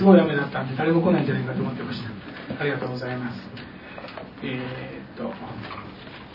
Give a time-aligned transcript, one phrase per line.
[0.00, 2.08] すごい雨だったんで誰も来ないんじゃないかと思ってました。
[2.58, 3.36] ありがとうございます。
[4.42, 5.30] えー、っと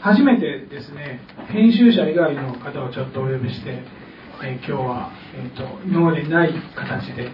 [0.02, 1.20] 初めてですね
[1.50, 3.82] 編集者以外の方をちょっとお呼びして、
[4.44, 7.32] えー、今日は、えー、っと今までにない形で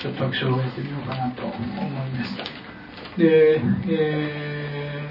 [0.00, 2.44] ちょっと拍手を終えてみようかなと思いました
[3.18, 5.10] で、え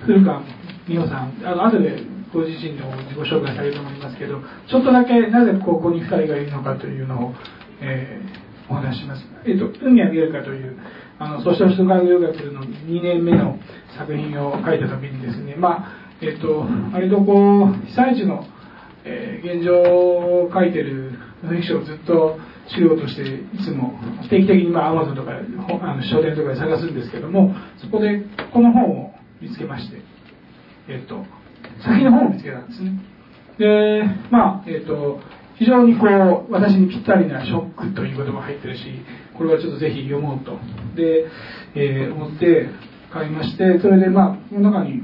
[0.00, 0.42] ー、古川
[0.88, 2.00] 美穂さんあの後で
[2.32, 7.34] ご自身の自己紹介されると思いますけどちょっとだけなぜここに2人がいるのかというのを、
[7.80, 10.76] えー、お話します、えーと「海は見えるか」という
[11.18, 13.58] あのソーシャル科学留学の2年目の
[13.96, 15.88] 作品を書いた時にですねまあ
[16.20, 18.44] えっ、ー、と割とこう被災地の、
[19.04, 22.38] えー、現状を書いてるノンフィクションをずっと
[22.68, 23.98] 資料としていつも
[24.30, 29.98] 定期的にまあ Amazon とかあの書店とかで探すんですけどもそこでこの本を見つけまして
[30.88, 31.24] えっ、ー、と
[31.82, 32.92] 先の本を見つけたんですね。
[33.58, 35.20] でまあえっ、ー、と
[35.56, 36.06] 非常にこ
[36.48, 38.84] う私にぴったりなショックということも入ってるし
[39.36, 40.58] これはちょっとぜひ読もうと。
[40.96, 41.26] で、
[41.74, 42.68] えー、思って
[43.12, 45.02] 買いましてそれでまあこの中に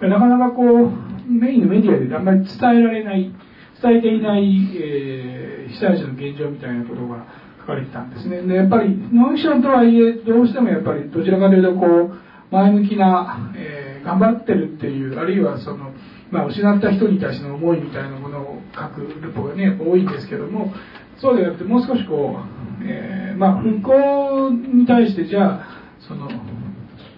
[0.00, 3.32] なかなかこうメインのメディアであんまり伝えられない
[3.80, 4.42] 伝えていない、
[4.76, 7.26] えー、被災地の現状みたいなことが
[7.60, 8.42] 書かれてたんですね。
[8.42, 12.18] でやっぱりノンフィションとはいえどうしてもやっぱりどちらかというとこう
[12.50, 15.92] 前向きな、えー、頑張ってるっていうあるいはその
[16.30, 20.72] まあ、失った人に対しての思いみたいなものを書くルポがね多いんですけども
[21.20, 22.36] そうではなくてもう少しこ
[22.80, 25.66] う、えー、まあ、復興に対してじゃあ
[26.06, 26.28] その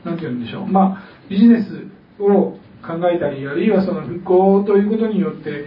[0.05, 5.67] 何て言うんでしょうまあビジネスを考えたりあるいはその復興ということによって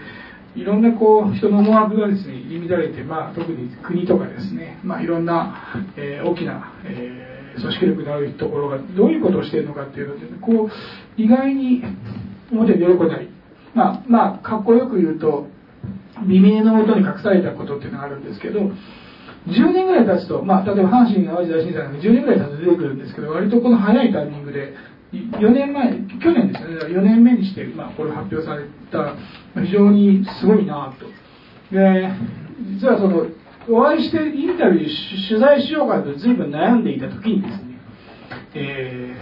[0.56, 11.84] いろんなこう人の思惑がですね入り乱れて、まあ、特に国とかですね、まあ、いろんな、えー、大きな、えー、組織力のあるところがどういうことをしているのかっていうのでこう意外に
[12.52, 13.33] 表に出てこない。
[13.74, 15.48] まあまあかっこよく言うと
[16.22, 18.60] 未明の音に隠されたことっていうのがあるんですけど
[19.48, 24.74] 10年ぐらい経つと、まあ、例えば阪神・淡路大震災なんで10年ぐらい経つと出てくるんですけど割とこの早いタイミングで
[25.14, 26.76] 4年前去年ですね。
[26.88, 29.16] 4年目にして、まあ、これ発表された
[29.62, 31.06] 非常にすごいなと。
[31.76, 32.10] で
[32.80, 33.28] 実はその
[33.70, 37.80] お会いしてインタビュー取材しようかと随分悩んでいた時にですね、
[38.56, 39.16] え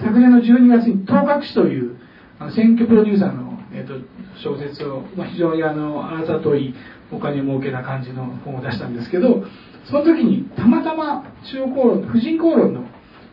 [0.00, 1.96] ー、昨年の12月に東覚市という
[2.38, 3.45] あの選挙プロデューサーの
[3.76, 3.94] えーと、
[4.42, 6.74] 小説を、まあ、非常にあのあざとい
[7.12, 9.44] お金儲けな感じの本を出したんですけど
[9.84, 12.84] その時にたまたま中央公論婦人公論の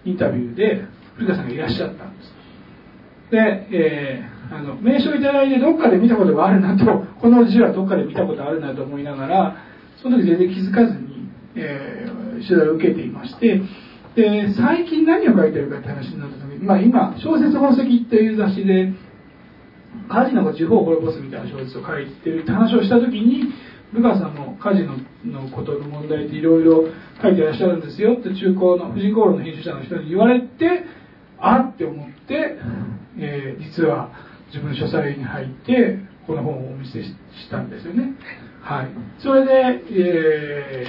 [0.03, 2.33] インタビューで古田さんがいらっしゃったんです。
[3.31, 3.39] で、
[3.71, 6.85] えー、あの名称いただいてどっかで見たことがあるなと
[7.21, 9.55] この字はどっかで見たことあるなと思いながら
[10.01, 13.61] その時全然気づかずに、えー、取材を受けていまして
[14.15, 18.93] で最近何を書いてるかって話になった時に、まあ、今小説宝石っていう雑誌で
[20.09, 23.53] カジノが地方を滅ぼすみたいな小説を書いてるって話をした時に
[23.93, 26.85] ルカさんもカジノのことの問題っていろいろ
[27.21, 28.13] 書いてらっしゃるんですよ。
[28.13, 30.83] って中高の婦人公論の編集者の人に言われて
[31.37, 32.57] あって思って、
[33.19, 34.11] えー、実は
[34.47, 37.13] 自分の書斎に入ってこの本をお見せし
[37.51, 38.13] たんですよね。
[38.61, 38.87] はい。
[39.19, 40.87] それで、え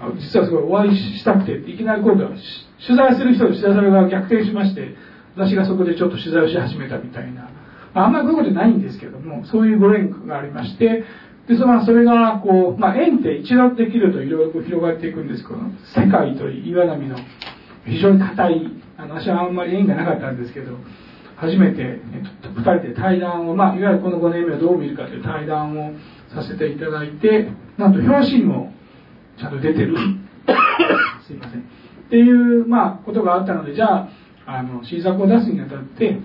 [0.00, 4.94] ー、実はすごいお会いしたくていきなり今度は取材する人と取材されが逆転しまして
[5.36, 7.48] 私がそこでちょっと取材をし始めたみたいな、
[7.94, 11.04] あんまりこういうことないんですけども、そういうご縁がありまして、
[11.48, 15.58] でそのそれがこう、まあ、縁って一度できるといろいろ広がっていくんですけど
[16.00, 17.16] 世界と岩波の
[17.84, 18.66] 非常に硬い
[18.96, 20.78] あの私はあんまり縁がなかったんですけど
[21.36, 25.98] 初めて、えっと、2人で対談を、まあ、いわゆるこの5年目はどう見るかという対談を
[26.32, 28.72] させていただいてなんと表紙にも
[29.36, 29.96] ちゃんと出てる。
[31.26, 31.60] すいません。
[31.60, 31.64] っ
[32.10, 34.08] ていう、まあ、ことがあったのでじゃあ
[34.46, 36.18] あの新作を出すにあたって、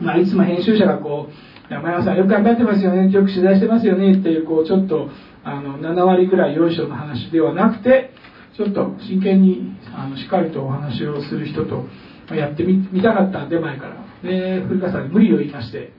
[0.00, 5.08] まあ、いつも編集者がこう山山さんよく頑張ってますよねよく取材してますよねっていうこうちょっと
[5.44, 8.10] あの7割ぐらいよいしょの話ではなくて
[8.56, 11.86] ちょっと真剣にあのしっかりとお話をする人と
[12.34, 14.10] やってみたかったんで前から。
[14.22, 15.92] で古川さんに無理を言いまして、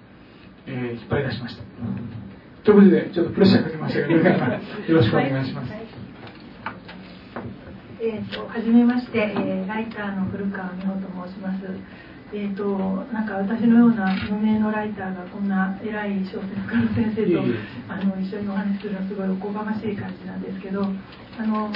[0.68, 1.63] えー、引っ張り出しました。
[2.64, 5.73] ということでちょっとプレッシャーかけましたけどよろしくお願いします、
[8.03, 11.61] えーと、はじめまして、えー、ライターの古川美穂と申します。
[12.33, 12.63] えーと、
[13.11, 17.43] なんか私のような無名のライターがこんな偉い小説家の先生と
[17.91, 21.67] あの一緒にお話しするのはすごいおこがましい感じなんですけどあの、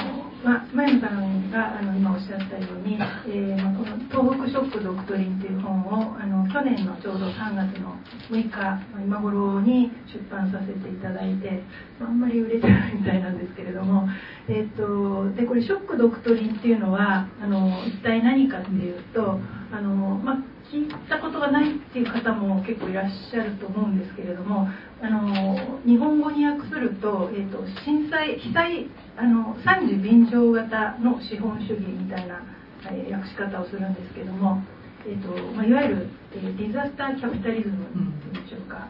[0.48, 2.96] ま、前野さんがあの今おっしゃったように、
[3.28, 8.00] えー、この「東北ショック・ドクトリン」っていう本をあの去年のちょうど3月の
[8.32, 11.64] 6日今頃に出版させていただいて
[12.00, 14.08] あんまり売れてないみたいなんですけれども、
[14.48, 19.40] えーと、でこれ「ショック・ドクトリン」っていうのはあの一体何かっていうと
[19.76, 19.92] あの、
[20.24, 24.68] ま聞いたことがないっていう方も結構いらっしゃると思うんですけれども
[25.02, 32.42] あの日本語に訳すると,、えーと、震災被災あの三次便乗型の資本主義みたいな、
[32.90, 34.64] えー、訳し方をするんですけども、
[35.06, 38.88] えーとまあ、いわゆる、えー、ディザスターキャピタリズムというんでしょうか。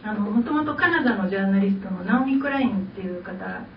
[0.00, 3.34] あのもともとカナダのジャーナリストのナオミ・クラインっていう方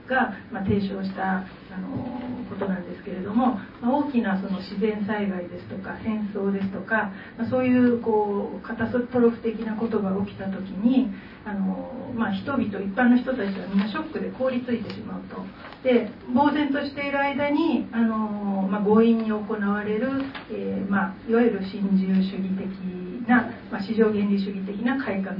[0.08, 1.44] が、まあ、提唱したあ
[1.82, 11.10] のことなんですけれども、ま、大きなその自然災害ですとか戦争ですとか、ま、そういうこうカタストロフ的なことが起きた時に
[11.46, 15.42] あの、まあ、人々一般の人たちはみんなショックで凍りついてしまうと。
[15.84, 20.22] で呆然としている間にあの、まあ、強引に行われる、
[20.52, 25.36] えー、まあ、いわゆる新自由主義的な、ま、市場原理主義的な改革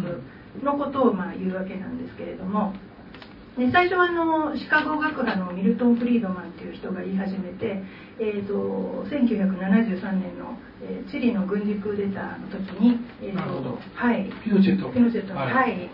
[0.64, 2.74] のことをまあ言うわけなんですけれども
[3.62, 7.84] で最初はあのシカゴ学派のミルトン・フリードマンという人が言い始めて、
[8.18, 14.90] えーと、1973年の、えー、チリの軍事クーデターの時に、えーとはい、ピノチェット。
[14.90, 15.90] ピノチェットはい、はい。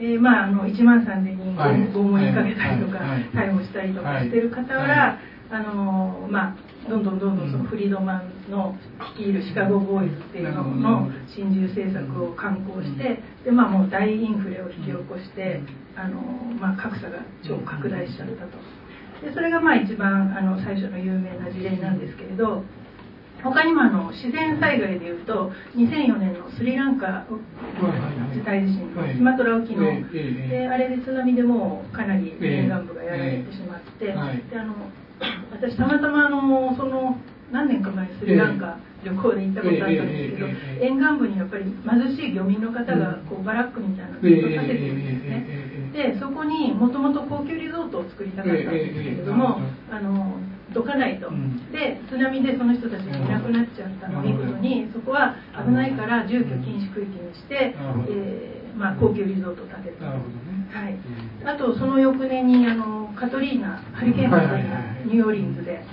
[0.00, 1.54] えーまあ、あの1万3000人
[1.92, 2.98] 拷問にかけたりとか、
[3.34, 5.20] 逮捕したりとかしてる傍ら、
[5.50, 6.56] あのまあ
[6.88, 8.76] どんどんどんどんそのフリードマンの
[9.16, 15.60] 率いるシカゴボーイズっていうのの新自由政策を敢行してで、まあ、もう大インフレを引き起こして
[15.96, 16.20] あの、
[16.60, 18.58] まあ、格差が超拡大しちゃったと。
[19.24, 22.62] でそれがまあ一番あの最初の有名な事例なんですけれど
[23.42, 27.26] 他にもあの自然災害でいうと2004年のスリランカ
[28.44, 29.84] 大地震スマトラ沖の
[30.48, 34.74] であれで津波でもうかなり沿岸部がやられてしまってであの
[35.52, 37.16] 私たまたまあのその
[37.52, 40.46] 何年か前スリランカ旅行で行ったことあったんですけど、
[40.80, 45.63] 沿岸部にやっぱり貧しい漁民の方がこうバラックみたいなのを建ててるんですね。
[45.94, 50.34] でそこにもともと高級リゾートを作りたかったんですけれども、あの
[50.74, 51.30] どかないと、
[51.70, 57.76] で津波でその人たちがいなくなっちゃったのを見事にそこは危ないから住居禁止区域にして、
[58.10, 60.06] えーまあ、高級リゾートを建てた。
[60.06, 60.18] は
[60.90, 60.98] い、
[61.46, 65.84] あとその翌年にあのカトリーナハリケーンカトリーナニューオーリンズで、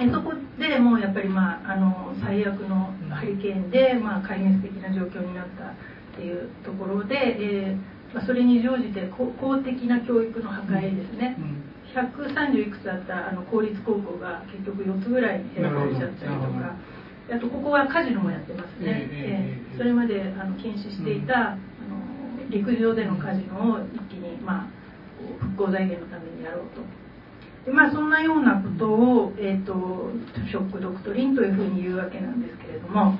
[0.00, 5.74] えそこでもうやっぱり、まあ、あの最悪のハリケーンで、まあ、壊滅的な状況になったっ
[6.16, 11.36] ていうところで、えーまあ、それに乗じて公的な教育の破壊ですね、
[11.94, 16.76] 130いくつあったあの公立高校が結局4つぐらい減らされちゃったりとか。
[17.30, 24.66] あとここはカジノもやってますね、えー、それまであの禁止していた、あの陸上でのカジノを一気に、まあ、
[25.38, 26.82] 復興財源のためにやろうと。
[27.64, 30.10] でまあ、そんなようなことを、えーと、
[30.50, 33.16] ショック・ドクトリンというふうに言うわけなんですけれども。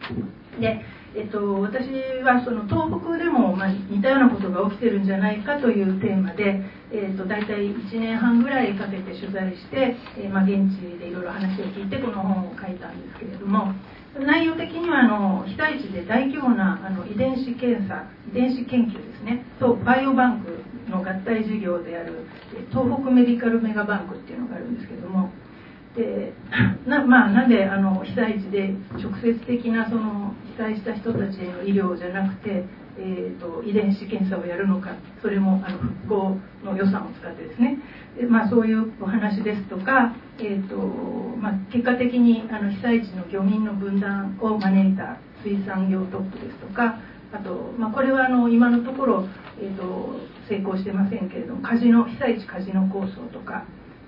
[0.60, 0.82] で、
[1.16, 1.88] えーと、私
[2.20, 6.60] はその東北でも、ま、似たようなことが起きてるんじゃないかというテーマで、
[6.92, 13.72] えーと、大体1年半ぐらいかけて取材して、え、ま、現地でいろいろ話を聞いてこの本を書いたんですけれども
[14.20, 22.26] 内容的にはあの被災地で大規模なあの遺伝子検査遺伝子研究ですねとバイオバンクの合体事業である
[22.70, 25.25] 東北メディカルメガバンクっていうのがあるんですけども
[25.96, 26.32] で
[26.86, 32.64] な,、まあ、なんであの被災地で直接的なその被災した人たちへの医療じゃなくて、
[32.98, 34.90] えーと、遺伝子検査をやるのか
[35.22, 37.78] それもあの復興の予算を使ってですね。
[38.16, 46.98] で、まあ、そういうお話ですとか、えーとまあ、結果的にあの被災地の漁民の分断を招いた水産業トップですとか
[47.32, 49.28] あと、まあ、これはあの今のところ、
[49.60, 53.64] えーと、成功してませんけれどもカジノ被災地カジノ構想とか、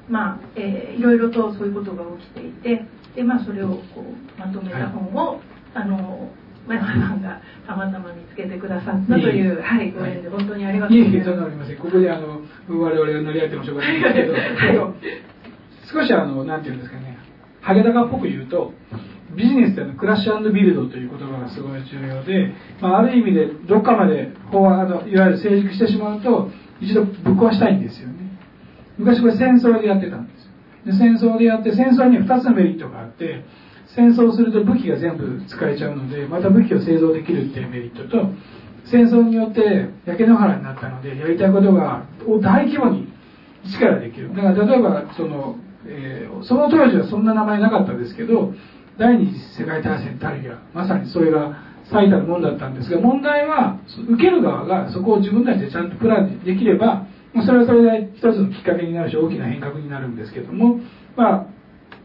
[0.09, 2.85] まあえー、いろいろとそういうことが起きていて
[3.15, 5.41] で、まあ、それをこうまとめた本を、はい、
[5.75, 6.31] あの
[6.67, 11.15] 前原さんがたまたま見つけてくださったという、はい、ご縁で本当にありがとうございます。
[11.15, 11.77] いえいえ、そんなありません。
[11.79, 14.95] ここであの我々が乗り合ってもしょうがないんですけど、はい、
[15.93, 17.19] 少しあのなんていうんですかね、
[17.61, 18.73] ハゲタカっぽく言うと。
[19.37, 26.49] ビジネスでのクラッシュビルドという言葉がすごい重要で、まあ、ある意味でどっかまで法あのいわゆる成熟してしまうと
[26.81, 28.18] 一度ぶっ壊したいんですよね
[28.99, 30.49] 昔これ戦争でやってたんです。
[30.85, 33.45] で戦争でやって戦争には2つのメリットがあって
[33.95, 38.31] 戦争すると武器が全部使えちゃうのでまた武器を製造できるっていうメリットと
[38.91, 42.05] 戦争によって焼け野原になったのでやりたいことが
[42.43, 43.13] 大規模に
[43.65, 44.35] 一からできる。
[44.35, 48.53] だから例えばその、えー、その当時はそんな名前なかったですけど
[48.99, 51.57] 第二次世界大戦たるやまさにそれが
[51.91, 57.07] 最たるもんだったんですが問題は受ける側がそこを自分たちでちゃんとプランできれば
[57.45, 60.81] それはそれで一つのきっかけになるし大きな変革になるんですけども
[61.17, 61.49] ま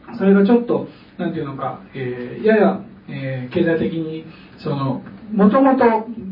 [0.08, 0.88] あそれがちょっと
[1.18, 4.26] 何て言うのか、えー、やや、えー、経済的に
[4.60, 5.02] その
[5.34, 5.84] もともと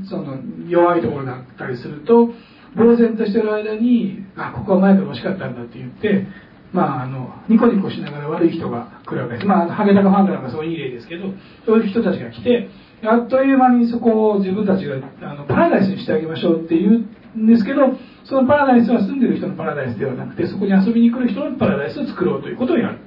[0.09, 2.29] その弱いところだったりすると
[2.75, 6.27] 呆然としてる間にあここは前から欲しかったんだって言って
[6.73, 11.25] まあ、あのニコニコしながら悪い人が来るわけです、まあ、ハゲタカファンドなんかそういういい例ですけど
[11.65, 12.69] そういう人たちが来て
[13.03, 17.05] あっという間にそこを自分たちがあのパラダイスにしてあげましょうって言
[17.35, 17.91] うんですけど
[18.31, 22.99] そのパラダイスは住んでる人のパラダイスではなくてそこに遊びに来る人のパラダイスを作ろうということをやる。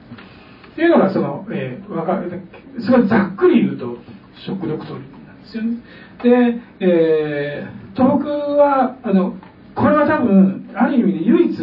[0.73, 2.43] っていうのがその、えー、わかる
[2.79, 3.97] すごいざっくり言うと
[4.45, 5.81] ショックドクトリなんですよね。
[6.23, 9.39] で、えー、東北はあの
[9.75, 11.57] これは多分ある意味で唯一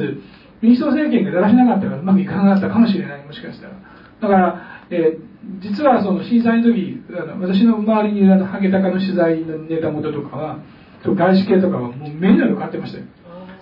[0.61, 3.73] 民主党政権がだらしなかったからうまくいかなかったかもしれないもしかしたら。
[4.21, 10.59] だから、えー実はその震災の時あの私の周りにいるあのハゲタカの取材のネタ元とかは
[11.03, 13.05] 外資系とかはもう目の色変わってましたよ。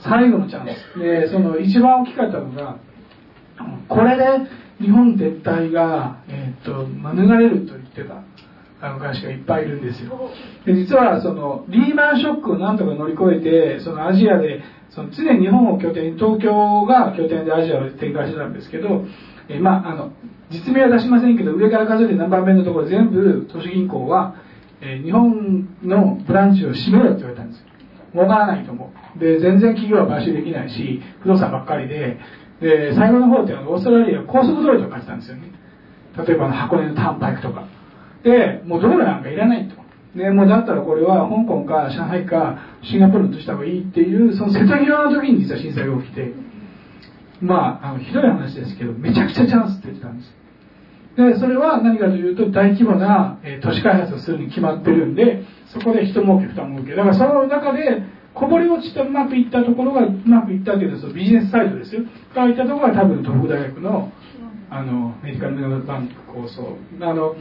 [0.03, 0.99] 最後のチャンス。
[0.99, 2.77] でその一番大きかったのが
[3.87, 4.23] これで
[4.79, 8.23] 日本撤退が、えーと、免れると言ってた
[8.81, 10.31] あの会社がいっぱいいるんですよ。
[10.65, 19.05] で実はそのリーマンショックをなんとか乗り越えてそのアジアでその常に日本を拠点に東京が拠点でアジアを展開してたんですけど、
[19.49, 20.13] え、まああの
[20.49, 24.35] 実名は出しませんけど上から数えて何番目のところ全部都市銀行は、
[24.81, 27.65] え、日本のブランチを閉めろって言われたんですよ。
[28.13, 28.98] 儲からないと思う。
[29.17, 32.19] で全然企業は買収できないし不動産ばっかりで
[32.61, 35.51] で最後の方ってオーストラリア高速道路とか買ってたんですよね。
[36.17, 37.67] 例えば箱根のターンパイプとか。
[38.23, 39.75] でもう道路なんかいらないと。
[40.17, 46.49] でもうだったらこれは香港か上海かシンガポールとした方がいいっていうその瀬戸際の時に実は震災が起きて。
[47.41, 50.35] まああのひどい話ですけどめちゃくちゃチャンスって言ってたんです。
[51.15, 56.95] でそれは何かというと大規模な、えー、都市開発をするに決まってるんでそこで人儲け負担儲け。
[56.95, 62.03] だからその中でこぼれ落ちてうまくいったところがうまくいったというのビジネスサイドですよ。
[62.33, 64.12] からいったところが多分東北大学の
[64.69, 66.77] あのメディカルメガバンク構想。
[67.01, 67.36] あの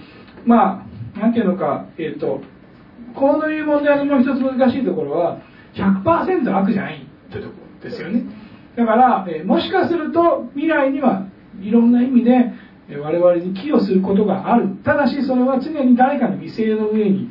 [0.45, 2.41] まあなんていうのかえっ、ー、と
[3.15, 5.41] こういう問題のもう一つ難しいところは
[5.75, 8.25] 100%悪じゃないというところですよね。
[8.77, 11.27] だから、えー、もしかすると未来には
[11.61, 12.53] いろんな意味で
[12.97, 14.69] 我々に寄与することがある。
[14.85, 17.31] ただしそれは常に誰かの犠牲の上に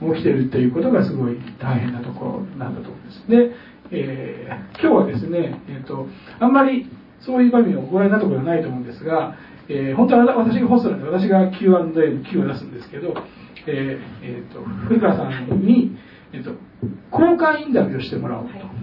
[0.00, 3.50] 起きてるということがすごい大変なところなんだと思いますで、
[3.90, 6.06] えー、今日はですね、えーと、
[6.38, 6.90] あんまり
[7.20, 9.36] そういう場面をご覧になったことはないと思うんですが、
[9.68, 13.14] えー、本当は私がホストなんで私が Q&A の Q を出すんですけど、
[13.66, 15.96] えーえーと、古川さんに、
[16.32, 16.52] えーと、
[17.10, 18.58] 公開インタビューをしてもらおうと。
[18.58, 18.78] はい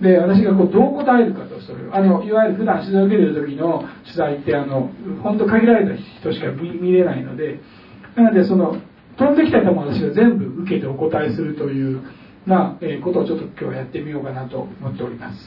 [0.00, 4.90] で私がこうどう答えるかとそれあのいわゆる普段取材を受けてる時の取材ってあの
[5.22, 7.60] 本当限られた人しか見れないので
[8.16, 8.76] なのでその
[9.18, 12.02] 飛んできた球を私が全部受けてお答えするという
[12.46, 15.38] な、えことをちょっと今日はやってみようかなと思っております、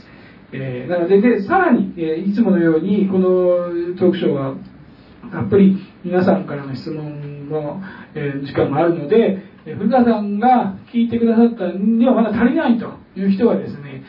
[0.53, 3.27] えー、なのででさらに、えー、いつものようにこの
[3.97, 4.55] トークショーは
[5.31, 7.81] たっぷり皆さんからの質問の、
[8.13, 14.03] えー、時間もあるので、え古川さんが聞いてくださったにはまだ足りないという人はですね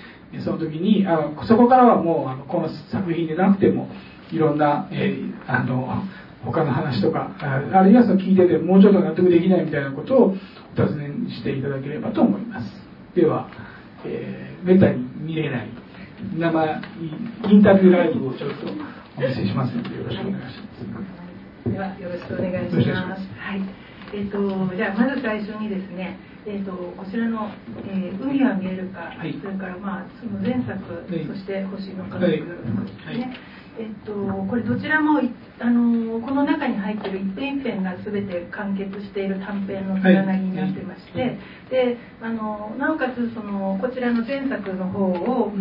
[0.45, 3.89] その時にあそこからはもうあのこの作品でなくても
[4.31, 6.03] いろんな、え、あの
[6.45, 10.35] 他の話とかあるいはその聞いててもうちょっと納得できないみたいなことをお
[10.75, 12.67] 尋ねしていただければと思います。
[13.15, 13.49] では、
[14.05, 15.69] えー、めったに見れない
[16.39, 16.83] 生
[17.51, 21.71] インタビューライブをちょっとお見せしますのでよろしくお願いします。
[21.73, 23.23] ではよろしくお願いします。
[23.39, 23.63] はい。
[24.15, 26.17] えーと、じゃあまず最初にですね
[26.49, 27.51] えーと、こちらの、
[27.91, 32.55] えー「海は見えるか」はい、それから、まあ、その前作、はい、そして「星の家族」ですね、
[33.05, 33.37] はい。
[33.79, 35.21] えっと、これどちらも
[35.59, 41.39] あのこの中に入ってる一編一編が全て完結している短編のつながりになってまして、はい、
[41.71, 45.53] であのなおかつそのこちらの前作の方を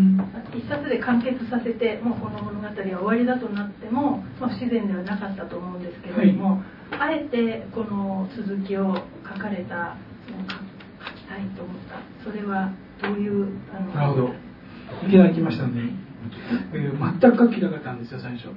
[0.53, 6.59] 一冊で完結させてもうこの物語は終わりだとなっても、まあ、不自然ではなかったと思うんですけれども、
[6.91, 9.95] はい、あえてこの続きを書かれた
[10.27, 12.01] その書きたいと思った。
[12.23, 14.45] それはどういうあのなるほど。
[15.07, 16.05] いましたね。
[16.73, 18.49] えー、全く書きなかったんですよ最初、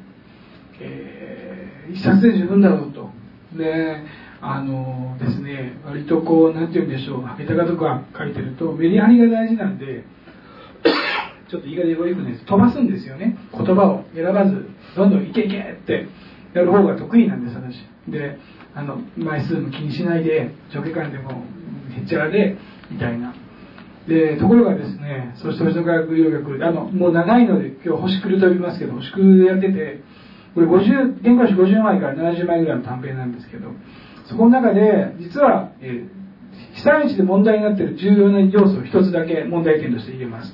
[0.80, 3.10] えー、一冊で十分だろうと。
[3.56, 4.04] で
[4.40, 10.04] あのですね割とこう何て言うんでしょう下手かとか書いてるとメリハリが大事なんで
[11.50, 13.36] ちょっと言い方よくね飛ばすんですよね。
[13.52, 16.06] 言葉を選ばずどんどんいけいけって
[16.52, 17.84] やる方が得意なんです私。
[18.08, 18.38] で
[18.74, 21.42] あの枚数も気にしないで上下間でも
[21.96, 22.56] へっちゃらで
[22.90, 23.34] みたいな。
[24.06, 30.00] でところがですねそして星野科学医療学あのもう長いので今日星来ると呼びますけど星来るやってて
[30.58, 33.70] これ50原稿紙50枚から70枚ぐらいの短編なんですけど
[34.26, 40.52] そこの中で実は、えー、被災地で問題になっている重要な要素を一つだけ問題点として入れます。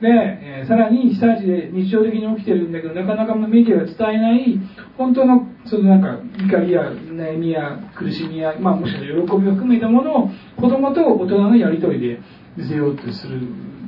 [0.00, 4.60] で、えー、さらに被災地で日常的に起きてるんだけどなかなかメディアが伝えない
[4.98, 12.20] 本当のそのなんか怒りや悩みや苦しみや、まあ、もしかしたら喜びを含めたものを子供と大人のやり取りで
[12.56, 13.40] 見せようとする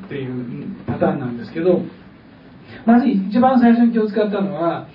[0.06, 1.82] っていうパターンなんですけど
[2.86, 4.88] まず一番最初に気を使ったのは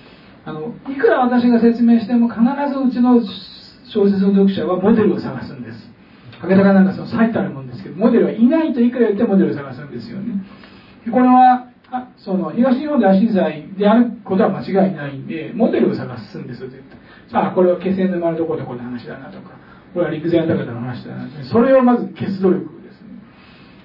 [0.44, 3.20] あのいくら私が説明しても必ずうちの
[3.88, 5.78] 小説の読者はモデルを探すんです。
[6.40, 7.82] 博多がなんかその最たるもんです。
[7.82, 10.42] けどモデルはいないといくら言ってモデルを探すんですよね。
[11.10, 12.50] これはあその。
[12.52, 16.98] 東日本大震災であることは間違いないんでモデルを探すんですよ絶対。
[17.30, 19.54] さあこれは気仙沼のどこどこの話だなとか
[19.94, 23.02] これは陸前高田の話だなそれをまず消す努力です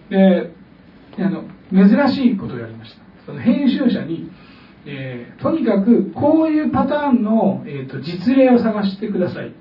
[0.09, 0.51] ね。
[1.17, 3.01] であの珍しいことをやりました。
[3.25, 4.31] その編集者に、
[4.89, 9.53] えー、とにかくこういうパターンの、えーと、実例を探してください。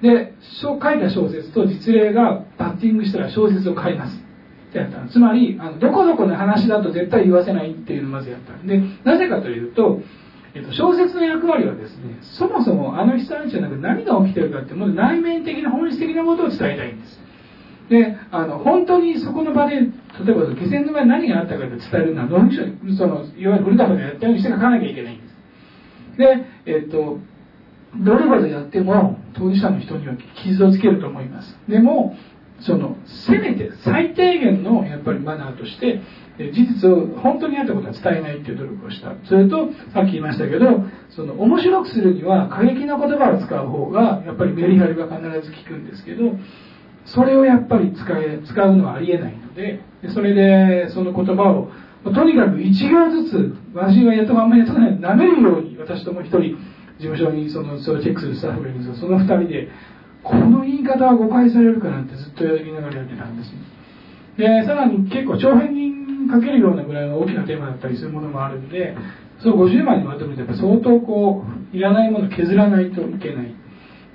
[0.00, 4.16] で書いた小説と実例がバッティングしたら小説を買います
[4.70, 10.00] ってやったつまりあのどこどこの話だと絶対言わせないっていうのをまずやったでなぜかというと
[10.52, 17.20] えっと、小説の役割はですねそもそもあの被災地じゃなく何が起きてるかってもう内面的な本質的なことを伝えたいんです。
[17.88, 19.78] であの本当にそこの場で
[20.24, 26.16] 例えば気仙沼に何があったかって伝えるのはノンフィクションそのいわゆる古田でやったようにして書かなきゃいけないんです。
[26.18, 27.18] でえっと
[27.96, 31.58] どれほどやっても当事者の人には傷をつけると思います。
[31.68, 32.16] でも
[32.60, 36.02] そのせめて最低限のやっぱりマナーとして
[36.52, 39.14] 事実を本当にあったことは伝えないっていう努力をした。
[39.24, 46.38] それとさっき言いましたけどその面白くするには過激な言葉を使う方がやっぱりメリハリが必ず効くんですけど
[47.06, 49.80] それをやっぱり使え使うのはありえないので
[50.14, 51.70] それでその言葉を
[52.04, 56.56] とにかく一行ずつ私がやったまんまやったのに舐めるように私とも一人
[56.98, 59.68] 事務所にそのそれをチェックするスタッフがいるんですがその二人で
[60.22, 63.50] この言い方は誤解されるかなんてずっとやりながらやってたんです。
[64.36, 68.94] でさらに結構長編にかけるようなぐらいの大きなテーマだったりするものもあるんで
[69.42, 73.54] その50枚にまとめて相当こういらないものを削らないといけない。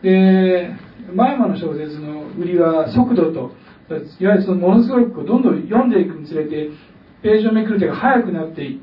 [0.02, 0.72] で
[1.16, 3.52] 前間の小説の売りは速度と
[4.20, 6.70] いわゆるそのものすごくどんどん読んでいくにつれて
[7.22, 8.80] ページをめくる手が速くなってい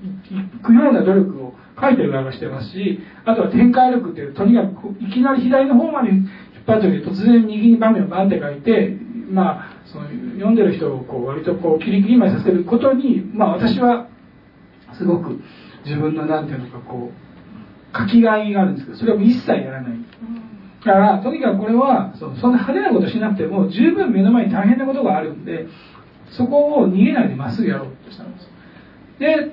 [0.65, 8.97] くような努力を書いてる側がしてますしあとは展開力っていうとにかくいきなり左の方まで引っ張っておいて突然右に場面をバンって書いて
[9.31, 14.09] まあその読んでる人をこう割とこうキリキリまでさせることにまあ私は
[14.97, 15.41] すごく
[15.85, 19.99] 自分の何ていうのかこう書きがいがあるんですけどそれを一切やらない。
[20.85, 25.67] だからとにかくこれはそそんな派手なことしなくても十分目の前に大変なことがあるんで
[26.37, 28.49] そこを逃げないでまっすぐやろうとしたんです。
[29.19, 29.53] で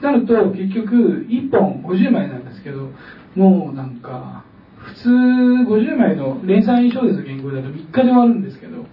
[0.00, 2.90] なると結局1本50枚なんですけど
[3.34, 4.44] もうなんか
[4.76, 8.86] 普通50枚の連載小説の原稿だと3日で終わるんですけど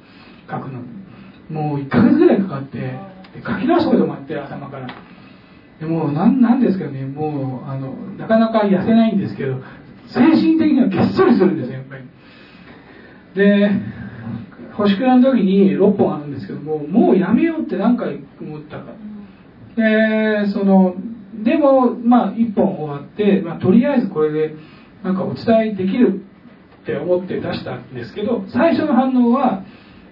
[0.49, 0.81] 書くの。
[1.49, 2.97] もう1ヶ月ぐらいかかって
[3.45, 4.87] 書き直すこともあって頭から。
[5.79, 9.57] でもうなんなんですけどねもうあのなかなか痩せないんですけど
[10.07, 12.03] 精神的にはげっそりするんですよやっぱり。
[13.35, 13.71] で
[14.75, 18.93] 星倉の時に6本あるんですけどももうやめようって何回思ったか。
[19.75, 20.95] でその
[21.43, 24.55] でもまあ1本終わって、まあ、とりあえずこれで
[25.03, 26.23] なんかお伝えできる
[26.81, 29.63] って思って出したんですけど最初の反応は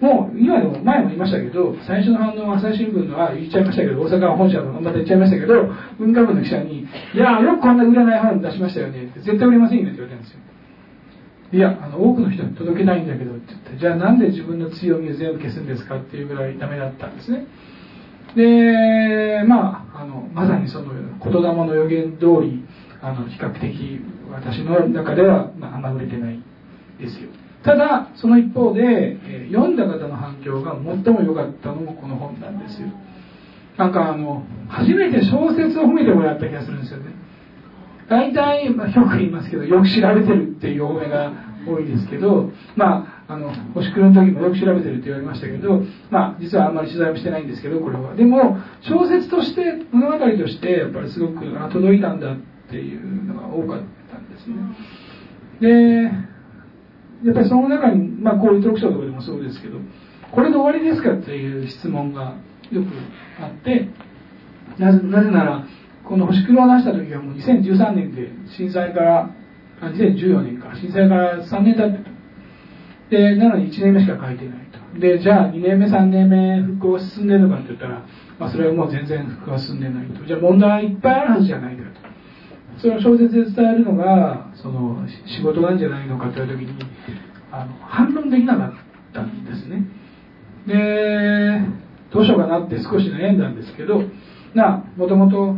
[0.02, 10.40] もう今でも前も言いましたけど最初の反応は朝日新聞のは言っちゃいましたけど大阪本社のまた言っちゃいましたけど文化部の記者に「いやよくこんな売れない本出しましたよね」って絶対売れませんよって言われたんですよ。
[11.52, 17.46] いやあの多くの人に届けないんだけどって言ってじゃあなんで自分の強みを全部消すんですかっていうぐらいダメだったんですね。
[18.34, 20.86] でまああのまさにその
[21.22, 22.64] 言霊の予言通り
[23.02, 24.00] あの比較的
[24.32, 26.40] 私の中では、まあ、あんま売れてない
[26.98, 27.28] ですよ。
[27.64, 32.88] ただその一方で、え、読んだ方の反響が最も良かったのもこの本なんですよ。
[33.76, 37.14] なんかあの初めて小説を褒めてもらった気がするんですよね。
[38.08, 41.32] 大体、まあ、よく言いますけどよく調べてるっていうお褒めが
[41.66, 48.14] 多いですけどまああの星黒の時もよく調べてるって言われましたけどまあ実はあんまり取材もしてないんですけどこれは。
[48.14, 52.36] でも小説として物語としてやっぱりすごくあ届いたんだっ
[52.70, 54.56] ていうのが多かったんですね。
[55.60, 56.31] で
[57.24, 59.78] やっぱりその中に、まあ、こういう特徴とかでもそうですけど
[60.32, 62.36] これで終わりですかっていう質問が
[62.70, 62.88] よく
[63.40, 63.88] あって
[64.78, 65.66] なぜなら
[66.04, 69.30] この星黒を出した時はもう2013年で震災から
[69.82, 70.74] あ2014年か。
[70.76, 72.10] 震災から3年経ってた。
[73.10, 75.00] でなのに1年目しか書いてないと。
[75.00, 78.06] でじゃあ2年目3年目復興が進んでるのかって言ったら、
[78.38, 80.24] まあ、それはもう全然復興が進んでないと。
[80.24, 82.11] じゃあ問題いっぱいあるはずじゃないかと。
[82.82, 86.76] それを小説で伝えるのがその仕事なんじゃないのかという時に
[87.52, 88.72] あの反論できなかっ
[89.14, 89.86] たんですね。
[90.66, 91.60] で
[92.12, 94.02] どうしようかなって少し悩んだんですけど
[94.54, 95.54] なもともと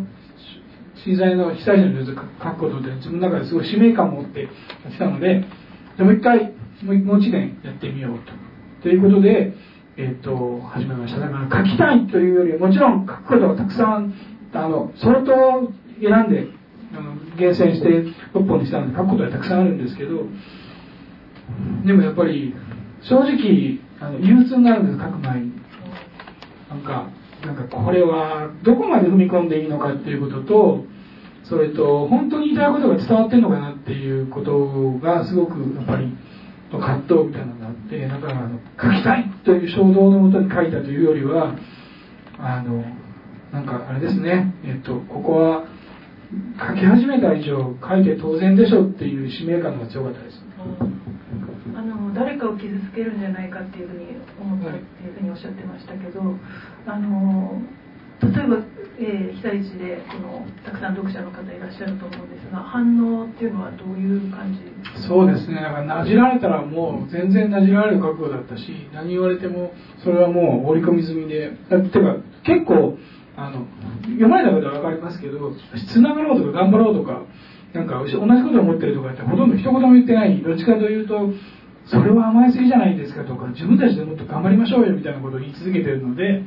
[1.02, 4.48] 震災の被災者の様子を書くことで自分の中ですごい使命感を持ってや
[4.90, 5.46] ってたので
[5.98, 8.32] もう一回もう一年やってみようと。
[8.82, 9.54] ということで、
[9.96, 11.20] えーと、始めました。
[11.20, 14.12] だから書きたいというよりもちろん書くことがたくさん
[14.52, 16.48] あの相当選んで
[16.96, 17.88] あの厳選して
[18.32, 20.24] 6本にしたので書くことはたくさんあるんですけど
[21.84, 22.54] でもやっぱり
[23.02, 25.52] 正直あの憂鬱になるんです書く前に。
[26.70, 27.08] なんか
[27.44, 30.84] なんかこれはどこまで踏み込んでいいのかっていうことと
[31.44, 36.16] それと本当に言いたいことが伝わってるのかなっていうことがすごくやっぱり
[36.72, 41.54] 葛藤みたいなのがあってだからあの書きたいという衝動のもとに書いたというよりは
[42.38, 42.82] あの
[43.52, 44.52] なんかあれですね。
[44.64, 45.64] えっとここは
[46.58, 50.40] 書き始めた以上書いて当然でしょっていう使命感が強かったです、
[51.74, 56.22] あの誰かを傷つけるんじゃないかっていうふうに思ったっていうふうにおっしゃってましたけど
[56.86, 57.60] あの
[58.22, 58.62] 例えば、
[58.96, 64.62] えー、被災地でこのたくさん読者の方いらっしゃると思うんですが反応っていうのはどういう感じ？
[65.08, 65.56] そうですね。
[65.56, 69.72] だからなじられたらもう全然なじられる覚悟だったし何言われても
[70.04, 71.50] それはもう織り込み済みで。
[71.68, 72.96] てか結構
[73.36, 73.66] あの
[74.04, 75.52] 読まれたことは分かりますけど
[75.92, 77.22] つながろうとか頑張ろうとか
[77.72, 80.40] なんか同じことを思ってるとかってほとんど一言も言ってない。
[80.42, 81.32] どっちかというと
[81.86, 86.42] それは甘えすぎじゃないですかとか自分たちでもっと頑張りましょうよみたいなことを言い続けてるので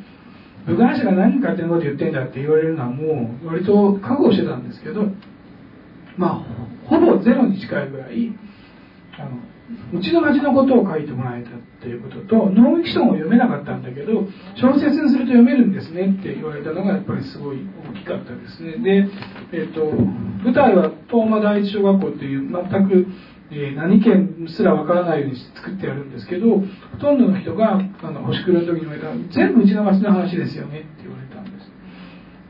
[0.65, 5.03] 部外者が何勝手なこと言ってんだって言われるのはもう割と覚悟してたんですけど
[6.17, 8.33] まあほぼゼロに近いぐらい
[9.19, 9.37] あの
[9.93, 14.23] うちの町のことを書いてもらえたっていうこととノンフィクションを読めなかったんだけど
[14.55, 17.59] 小説にすると読めるんですねって言われたのがやっぱりすごい
[17.91, 18.79] 大きかったですね。
[18.79, 19.09] で、
[19.51, 19.91] えーと、
[20.43, 23.07] 舞台は東間第一小学校っていう全く
[23.49, 26.67] えー、何県すらわからないように作ってやるんですけどほ
[26.99, 31.71] とんどの人があの星黒の時に言われた全部うちの町の話ですよねって言われたんです。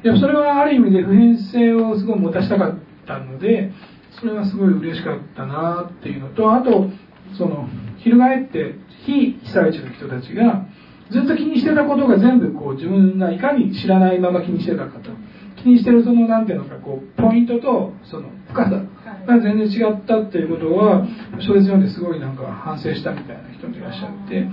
[0.04, 3.72] でもそれはある意味で普遍性をすごい持たせたかったので
[4.20, 6.90] それはすごい嬉しかったなっていうのとあと
[7.38, 10.66] その翻って非被災地の人たちが
[11.12, 15.12] ずっと気にしてたことが全部こう自分がいかに知らないまま気にしてたかと。
[15.58, 18.84] 気にしてるその何ていうのかこうポイントとその深さ。
[19.28, 21.06] が全然違ったっていうことは
[21.40, 24.48] 小説読んですごいなんか反省したみたいな人もいらっしゃって。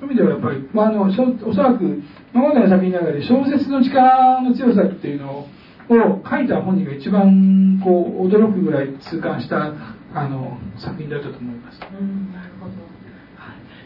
[0.00, 5.48] そういう意味ではやっぱり、まあ、あのおそらく今までの作品の中で小説の力の強さっていうのを
[5.88, 9.72] 書いた本人が一番こう驚くぐらい痛感した
[10.14, 11.80] あの作品だったと思います。
[11.80, 12.98] うんなるほど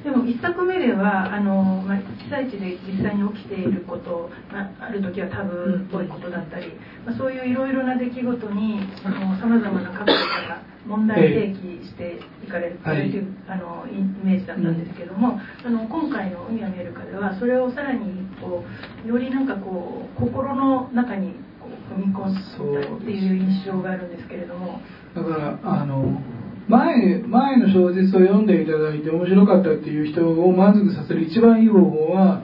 [0.03, 6.75] でも1作目ではあの、まあ、被災地で実際に起きていること、まあ、ある時はタブーっぽいことだったり、
[7.07, 9.11] まあ、そういういろいろな出来事にさ
[9.47, 10.17] まざまな角度か
[10.49, 18.65] ら問題提起していかれるという、あのイメージだったんですけども、あの今回の「海は見えるか」ではそれをさらにこ
[19.07, 24.81] うよりなんかこう心の中にこう踏み込んだっていう印象があるんですけれども。
[25.15, 26.21] だからあの
[26.69, 32.43] 前前の小説を読んでいただいて面白かったっていう人を満足させる一番いい方法は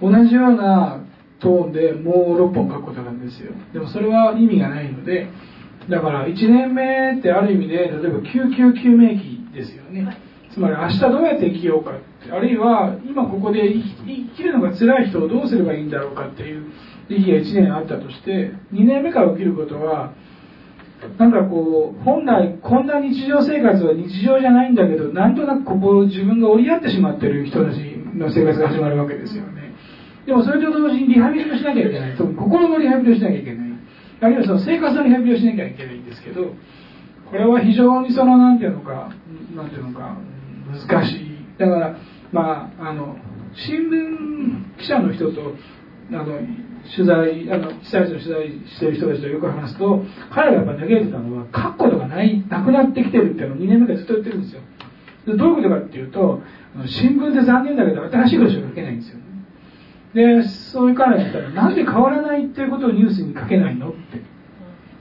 [0.00, 1.04] 同じような
[1.40, 3.52] トーンでもう6本書くことなんですよ。
[3.72, 5.28] でもそれは意味がないので
[5.88, 10.16] だから1年目ってある意味で例えば救急救命期ですよね、はい、
[10.52, 11.94] つまり明日どうやって生きようかっ
[12.24, 16.70] てあるいは今ここで生きるのが辛い人をどうすればいいんだろうかっていう
[17.08, 20.12] 時期が1年あったとして2年目から起きることは
[21.18, 27.78] なんかこう本来こんな日常生活は日常じゃないんだけどなんとなくここ自分が折り合ってしまってる人たち
[28.14, 29.72] の生活が始まるわけですよね。
[30.26, 32.16] でもそれと同時にリハビリをしなきゃいけない。
[32.16, 33.70] 心のリハビリをしなきゃいけない。
[34.20, 36.52] あるいはその生活のリハビリをしなきゃいけないんですけど
[37.30, 39.12] これは非常にその何ていうのか
[39.56, 40.16] 何ていうのか
[40.68, 41.58] 難しい。
[41.58, 41.96] だから
[42.32, 43.16] まああの
[43.54, 45.54] 新聞記者の人と
[46.12, 46.40] あの
[46.96, 54.60] 取材あの被災地の取材してる人たちとよく話すと彼らがやっぱ嘆いてたのは書くことがないなくなってきてるっていうのを2年目からずっと言ってるんですよ。
[55.26, 56.40] でどういうことかっていうと
[56.86, 59.18] 新聞で残念だけど新しいことしか書けないんですよ
[60.14, 64.40] でそういう彼らが言ったらなんで変わらないっていうことをニュースに書けないのって。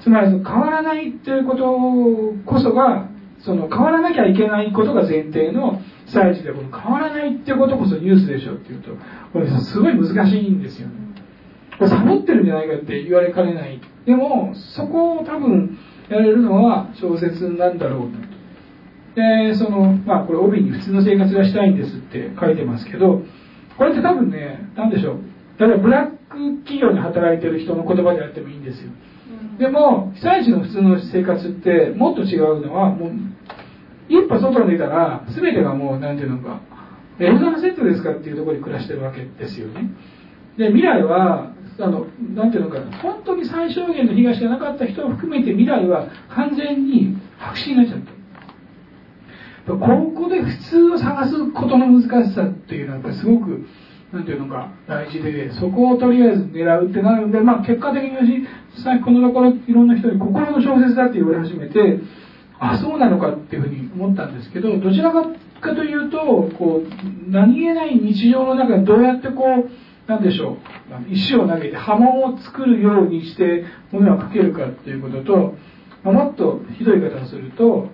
[0.01, 8.91] つまり変わらないっていうことこそがその変わらなきゃいけないことが前提の被災地でこの変わらないってことこそニュースでしょっていうと
[9.33, 10.98] これすごい難しいんですよね。
[11.87, 13.79] サボってるんじゃないかって言われかねない。
[14.05, 15.77] でもそこを多分
[16.09, 18.17] やれるのは小説なんだろうと。
[19.15, 23.21] でそのまあこれ帯に「普通の生活がしたいんです」って書いてますけど
[23.77, 25.19] これって多分ね何でしょう。
[25.59, 28.91] 例えばブラック企業に働いてる人の言葉であってもいいんですよ。
[29.57, 33.11] でも被災地の普通の生活ってもっと違うのはもう
[34.07, 36.61] 一歩外に出たら全てがもう何ていうのか
[37.19, 39.91] エルザナセットですかっていうところに暮らしてるわけですよね。
[40.57, 48.19] で未来はあのなんていうのか本当に最小限の被害しかなかった人を含めて未来は完全に白紙になっちゃった。
[49.67, 53.67] ここで普通を探すことの難しさっていうのはやっぱりすごく
[54.11, 58.47] なんていうのか大事でそこをとりあえず狙うってなるので、まあ、結果的に
[58.83, 61.99] さっきこのところいろんな人に心の小説だって言われ始めて
[62.59, 66.17] あそうなのかっていうふうに思ったんですけどどちらかというと
[66.57, 69.69] こう何気ない日常の中でどうやってこう
[70.09, 71.13] なんでしょう？
[71.13, 75.53] 石を投げて波紋を作るようにして物をかけるかっていうことと、
[76.03, 77.89] あ、もっとひどい方をすると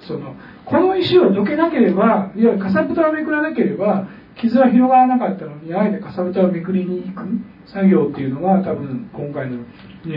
[0.00, 4.08] そのこの石をどけなければいわゆるかさぶたをめくらなければ
[4.40, 7.24] 傷は広がらなかったのにあえてかさぶたをめくりに行く
[7.66, 9.64] 作業っていうのが多分今回のに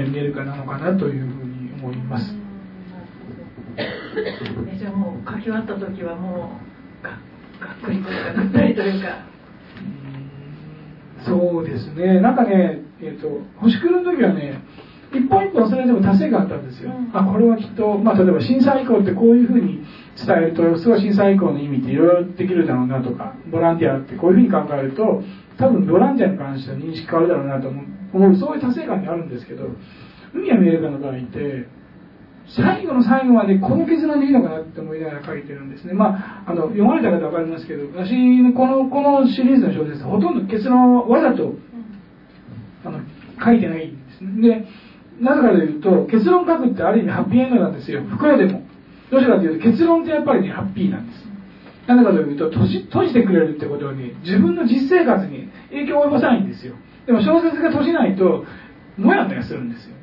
[0.10, 2.34] 見えるかなのかなというふうに思います。
[3.78, 6.60] えじゃあもう書き終わった時はも
[7.02, 9.37] うがっくりというかぐったりというか。
[11.28, 12.20] そうですね。
[12.22, 14.62] なんかねえっ、ー、と星来るの時はね
[15.14, 19.80] 一本一本それでも達成感あったんですよ、うん、あこれはきっと、まあ、例えば震災以降ってこういうふうに
[20.18, 25.24] 伝えるとすごい震災以降の意味っていろいろできるだろうなとかボランティアってこういうふうに考えると
[25.58, 29.70] 多分ボランティアに関しては認識変わるだろうなと思うそういう達成感ってあるんですけど
[30.34, 31.68] 海は見えるかの場合って
[32.56, 35.94] 最後の最後までこの結論でいいのかなって思いながら書いてるんですね。
[35.94, 41.54] まあ、あの、読まれた方は分かりますけど、私、この、このシリーズの小説、ほとんど結論をわざと、
[42.86, 43.02] あの、
[43.44, 44.42] 書いてないんですね。
[44.42, 44.68] で、
[45.20, 48.04] なぜかというと、結論書くってある意味ハッピーエンドなんですよ。
[48.04, 48.64] 不幸でも。
[49.12, 51.28] どうしてかというと、結論ってやっぱりね、ハッピーなんです。
[51.88, 56.76] なぜかというと、閉じ閉じてくれるってことに、自分の実生活に影響を及ぼさないんですよ。
[57.06, 58.46] でも小説が閉じないと、
[58.98, 59.96] もやもやするんですよ。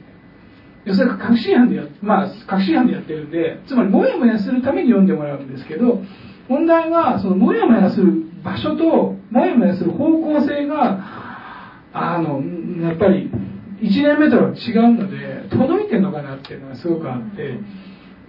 [0.85, 6.03] 要するに確信犯でや、まあ、確信犯でやってるんで、つまりもやもやするために読んでもらうんですけど、
[6.49, 8.13] 問題は、そのもやもやする
[8.45, 11.01] 場所と、もやもやする方向性が、
[11.93, 12.43] あの、
[12.83, 13.31] やっぱり、
[13.81, 17.59] 1年目とは違うので、届いてるのかなっていうのがすごくあって、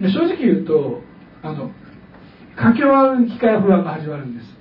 [0.00, 1.02] 正直言うと、
[1.42, 1.70] あの、
[2.58, 4.56] 書き終わる機会不安が始まるんです。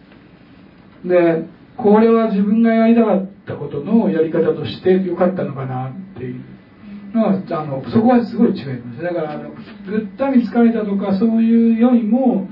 [1.07, 1.45] で、
[1.77, 6.54] これは自分がやりたかったことのやり方として良かったのかなっていう。
[7.15, 9.03] のあのそこはすごい違います。
[9.03, 9.51] だからあの
[9.87, 12.47] ぐったり疲れたとかそういうよりも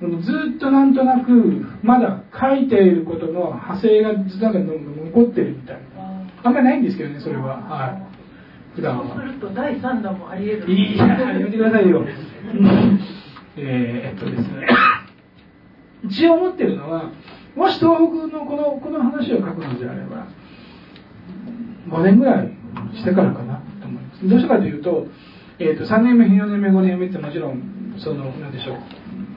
[0.00, 1.30] ずっとなんとなく
[1.82, 6.06] まだ書いていることの派生がずっと残ってるみたいな。
[6.42, 7.58] あんまりないんですけどねそれは。
[7.58, 8.76] はい。
[8.76, 9.14] 普段は。
[9.16, 10.72] そうすると第3弾もあり得る。
[10.74, 12.04] いややめてくださいよ。
[13.58, 14.68] えー、っとですね。
[16.04, 17.10] 一応思ってるのは
[17.56, 20.26] もし東北のこのこの話を書くのであれば
[21.88, 22.50] 5年ぐらい
[22.94, 23.55] してからかな
[24.24, 25.06] どうしてかというと,、
[25.58, 28.76] えーと、3年目4年目5年目ってもちろんその何でしょう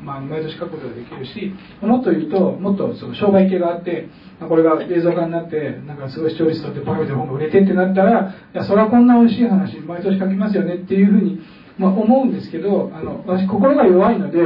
[0.04, 11.40] まあ、毎年書くことができるしもっと言うともっとその商売系があってこれが映像化になってなんかすごい視聴率取ってバカみたいな本が売れてってなったらいやそれはこんな美味しい話毎年書きますよねっていうふうに、
[11.78, 14.40] まあ、思うんですけどあの私心が弱いので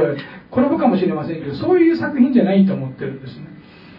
[0.50, 3.46] 転ぶかもしれませんけどそういう作品じゃないと思ってるんですね。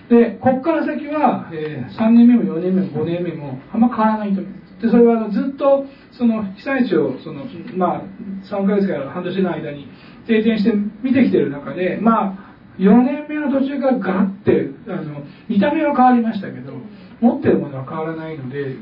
[0.09, 8.01] でここから先は、えー、3年目も4年目も5年目もあんま変わらないと思いますでそれはあのずっとその被災地をその、まあ、
[8.43, 9.87] 3ヶ月から半年の間に
[10.27, 16.73] 定点して見てきてる中で、まあ、4年目の途中からガッてあの見た目は変わりましたけど
[17.21, 18.75] 持ってるものは変わらないので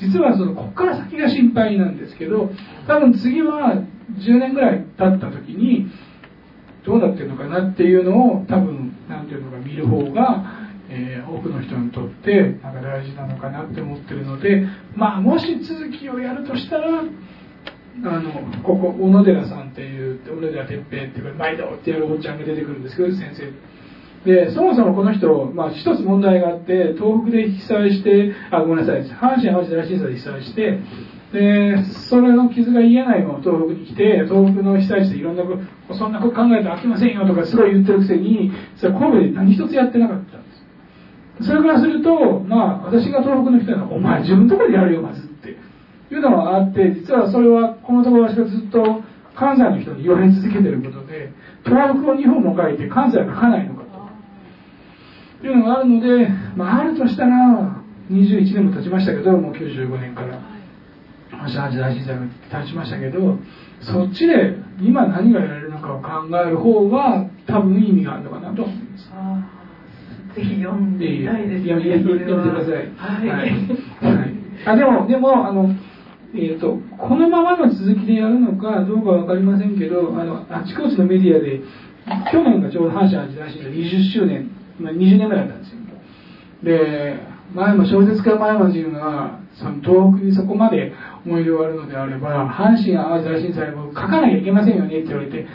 [0.00, 2.50] 実はそのここから先が心配なんですけど
[2.86, 3.74] 多分次は
[4.18, 5.86] 10年ぐらい経った時に
[6.84, 10.57] どうなってるのかなっていうのを多分何ていうのか見る方が
[10.98, 23.78] えー、多くの人にとってなんか大事なのかなって思ってるので、まあ、もし続きをやるとしたらあのここ小野寺さんっていう小野寺哲平っていう毎度ってやるおっちゃんが出てくるんですけど先生。
[24.24, 30.80] でそもそもこの人、まあ、一つ問題があって東北で被災してあごめんなさい阪神・淡路大震災で被災して
[31.32, 35.56] でそれの傷が癒えないまま東北に来て東北の被災地でいろんなこ
[35.88, 40.37] とそんなこと考えて飽きませんよとかすごい言ってるくせにそれ神戸で何一つやってなかった。
[41.42, 45.50] それからすると、まあ、私が東北の人は、お前自分のところでやるよ、まずって。
[45.50, 49.02] いうのがあって、実はそれは、このところ私がずっと
[49.34, 51.32] 関西の人に言われ続けてることで、
[51.64, 53.82] 東北を2本も書いて関西は書かないのか
[55.40, 55.46] と。
[55.46, 60.40] いうのがあるので、まあ、あるとしたら、21年も経ちましたけど、もう95年から、
[61.30, 63.38] 阪神大震災が経ちましたけど、
[63.80, 69.10] そっちで今何がやられるのかを考える方が多分意味があるのかなと思います。
[70.34, 71.74] ぜひ読んでいたいですね。
[71.74, 72.92] 読んでください。
[72.96, 73.28] はい。
[73.28, 74.34] はい、
[74.66, 75.70] あでも、でも、あの、
[76.34, 81.60] えーと、このままの続きでやるのかどうか分かりませんけどあのあちこちのメディアで
[82.30, 85.78] 去年がちょうど阪神・淡路大震災20周年、まあ、20年ぐらいだったんですよ
[86.62, 87.20] で
[87.54, 90.92] 前も小説家前間人がその東北にそこまで
[91.24, 95.46] 思い出があるのであれば阪神・淡路大震災も書かなきゃいけませんよねって言われて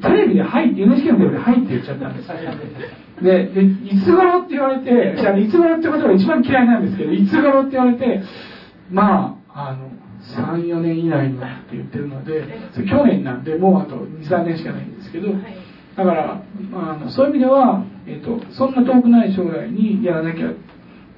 [0.00, 2.28] テレビで「はい」って NHK のテレビで「はい」って言っちゃったんです
[3.22, 8.22] で、でいつ頃って言われて、じゃあいつ頃ってことが一番嫌いなんですけど、いつ頃って言われて、
[8.90, 9.90] まあ、あの、
[10.36, 12.44] 3、4年以内にって言ってるので、
[12.88, 15.28] 去年なんで、もうあと2、3年しかないんですけど、
[15.98, 16.42] だから
[16.74, 20.52] あのそういう意味では、えーと、そんな遠くない将来にやらなきゃ。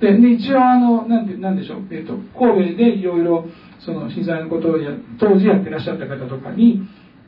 [0.00, 3.44] でで一応あのなんてなんでしょう、えーと、神戸でいろいろ
[3.84, 6.80] その震災のことをや当時やってらっしゃった方とかに、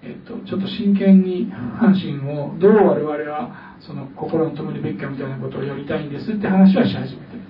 [0.03, 1.47] えーと、とちょっと真剣に
[1.79, 7.41] 阪神をどう我々はその心の止めるべきかみたいなことをやりたいんですって話はし始めてる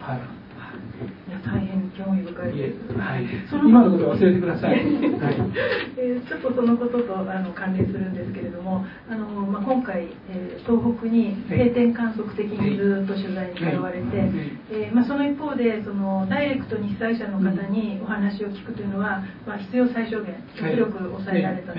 [0.00, 0.38] はい。
[1.44, 2.94] 大変興味深いです。
[2.94, 3.26] はい、
[3.66, 4.70] 今のこと忘れてください。
[4.70, 4.86] はい、
[5.98, 14.30] えー、ちょっとそのこととあの関連するんですけれども、あのまあ、今回、えー、東北に定点観測的にずっと取材に通われて、はい、
[14.70, 21.78] えー、まあ、その一方でそのダイレクトに被災者の方にお話を聞くというのは、まあ、必要最小限極力抑えられたと。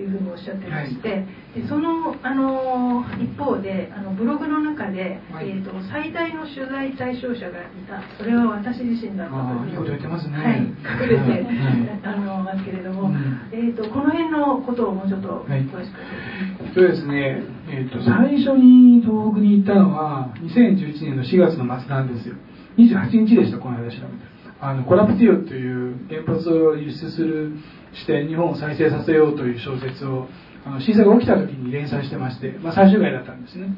[0.00, 1.26] いうふうにおっしゃってまして、はい、
[1.60, 8.00] でそのあの一方であのブログの中で、はい、えーと、最大の取材対象者がいた。
[8.16, 22.36] それは私自身だったということ言ってますね、はい、隠れて、あのますけれども、うん、えーと、この辺のことをもうちょっと詳しく、そうですね、えーと、最初に東北に行ったのは2011年の4月の末なんですよ。
[22.78, 24.31] 28日でしたこの間調べて
[24.62, 27.58] あのコラプティオという原発を輸出する
[27.94, 30.28] して日本を再生させようという小説を
[30.64, 33.74] あの震災が起きた時に連載してまして、まあ、最終回だったんですね。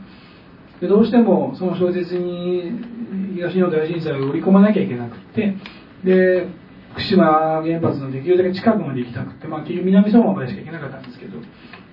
[0.83, 2.69] でどうしてもその小説に
[3.35, 5.57] 東日本大震災を織り込まなきゃいけなくて
[6.05, 6.49] で
[6.93, 11.39] 福島原発のできるだけ近くまで行きたくて、まあ、結局南相馬までしか行けなかったんですけど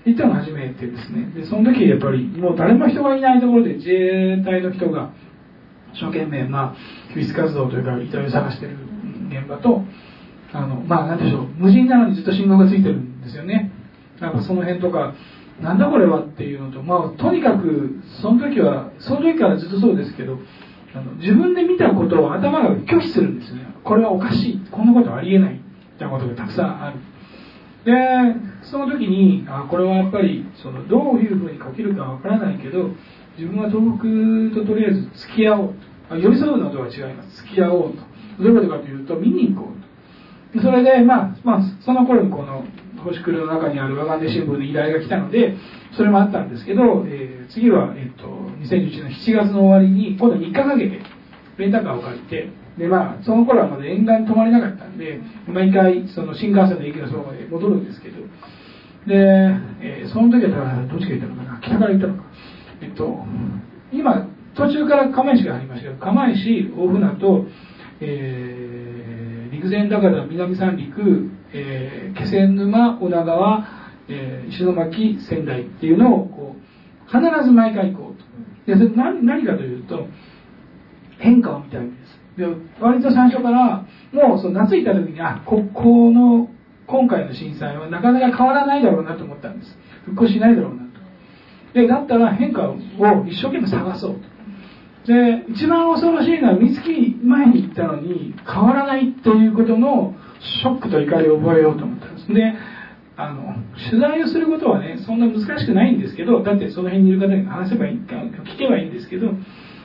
[0.04, 1.32] 行ったの初めてですね。
[1.32, 5.14] でその時やっぱりもう誰も人がいないところで自衛隊の人が
[5.94, 8.78] 一生懸命、まあ、救出活動というか遺体を探してる
[9.30, 9.84] 現場と
[10.54, 13.72] あのまあ何でしょう無人なのにずっと信号がついてるんですよね。
[14.20, 15.14] なんかその辺とか
[15.62, 20.38] なんだこれはっていうのとまあとにかくその時はその時からずっとそうですけど
[20.94, 23.66] あの自分で見たことを頭が拒否するんですね。
[23.84, 25.60] これはおかしいこんなことありえないみ
[25.98, 26.98] たいなことがたくさんある。
[27.86, 27.92] で
[28.64, 32.92] その時にあこれはやっぱりそのどういうふうに書けるかわからないけど
[33.38, 35.74] 自分は東北ととりあえず付き合おう。
[36.10, 37.38] と寄り添うのとは違います。
[37.44, 38.00] 付き合おうと。
[38.40, 40.62] どういうことかというと見に行こうと。
[40.62, 42.66] それで、まあ、まあ、その頃にこの
[43.04, 45.56] 星屑の中にある和岸新聞の依頼が来たので
[45.96, 48.26] それもあったんですけど、えー、次は、えっと、
[48.60, 51.02] 2011年7月の終わりに今度3日かけて
[51.58, 58.22] レンタカーを借りてで、まあ、その頃はまだ沿岸に泊まれなかったんで毎回その新幹線の駅のそばまで戻るんですけど。
[59.08, 59.16] で、
[59.82, 61.60] えー、その時はどっちから行ったのかな？
[61.60, 62.24] 北から行ったのか。
[62.82, 63.26] えっと
[63.92, 67.46] 今途中から釜石が入りましたけど釜石大船と、
[68.02, 68.92] えー
[69.52, 73.68] 陸前高田南三陸、えー、気仙沼女川、
[74.08, 78.24] えー、石巻仙台っていうのをこう必ず毎回行こうと。
[78.66, 80.08] でそれ何何かというと
[81.20, 82.38] 変化を見たいんです。
[82.38, 82.46] で
[82.80, 86.50] 割と最初からもうその夏行った時にあここの
[86.88, 89.78] 今回の震災はなかなか変わらないだろうなと思ったんです。
[90.06, 90.91] 復興しないだろうな
[91.74, 92.76] でだったら変化を
[93.26, 94.32] 一生懸命探そうと。
[95.08, 96.82] で一番恐ろしいのは三月
[97.24, 102.34] 前に行ったのに変わらないっていうことのショックと怒りを覚えようと思ったんです。
[102.34, 102.54] で
[103.18, 103.56] あの
[103.90, 109.30] 取材をすることはねそんな難しくないんですけどだってその辺にいる方に話せばいい聞けばいいんですけど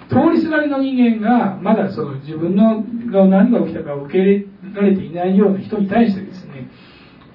[0.08, 6.70] 通りすがりの人間がまだその自分のが何が起きたかを受け入れられていないような人に対してですね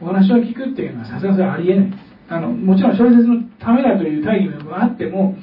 [0.02, 5.36] お話を聞くっていうのはさすがにありえないあのもちろん小説のためだという大義があっても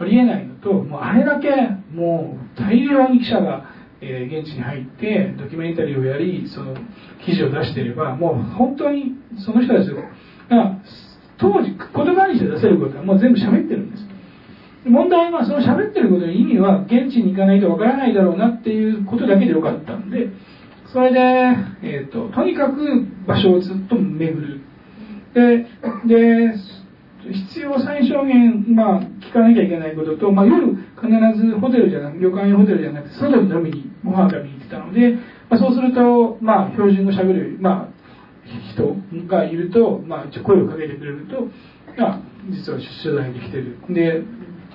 [0.00, 1.48] ありえないのともうあれだけ
[1.94, 3.70] もう大量に記者が、
[4.00, 6.74] えー、現地に入ってドキュメンタリーをやりその
[7.24, 9.14] 記事を出していればもう本当に
[9.46, 10.08] その人たちをだか
[10.50, 10.78] ら
[11.38, 14.04] 当時言葉にして出せることはもう全部喋ってるんです。
[14.84, 20.28] 問題はその喋ってることの意味は現地に行かないとわからないだろうなっていうことだけでよかったんで
[20.92, 21.18] それで、
[21.82, 24.60] えーと、とにかく場所をずっと巡る。
[25.34, 25.66] で
[26.06, 26.54] で
[27.24, 31.08] 必要最小限、まあ、聞かなきゃいけないことと、まあ、夜必
[31.40, 35.12] ずホテルじゃなく旅館やホテルじゃなくて外に飲みにご飯食べに行ってたので、
[35.48, 37.94] まあ、そうすると、まあ、標準語しゃべる、まあ、
[38.74, 38.94] 人
[39.26, 41.48] がいると、まあ、声をかけてくれると、
[41.96, 42.20] まあ、
[42.50, 43.78] 実は取材に来てる。
[43.88, 44.22] で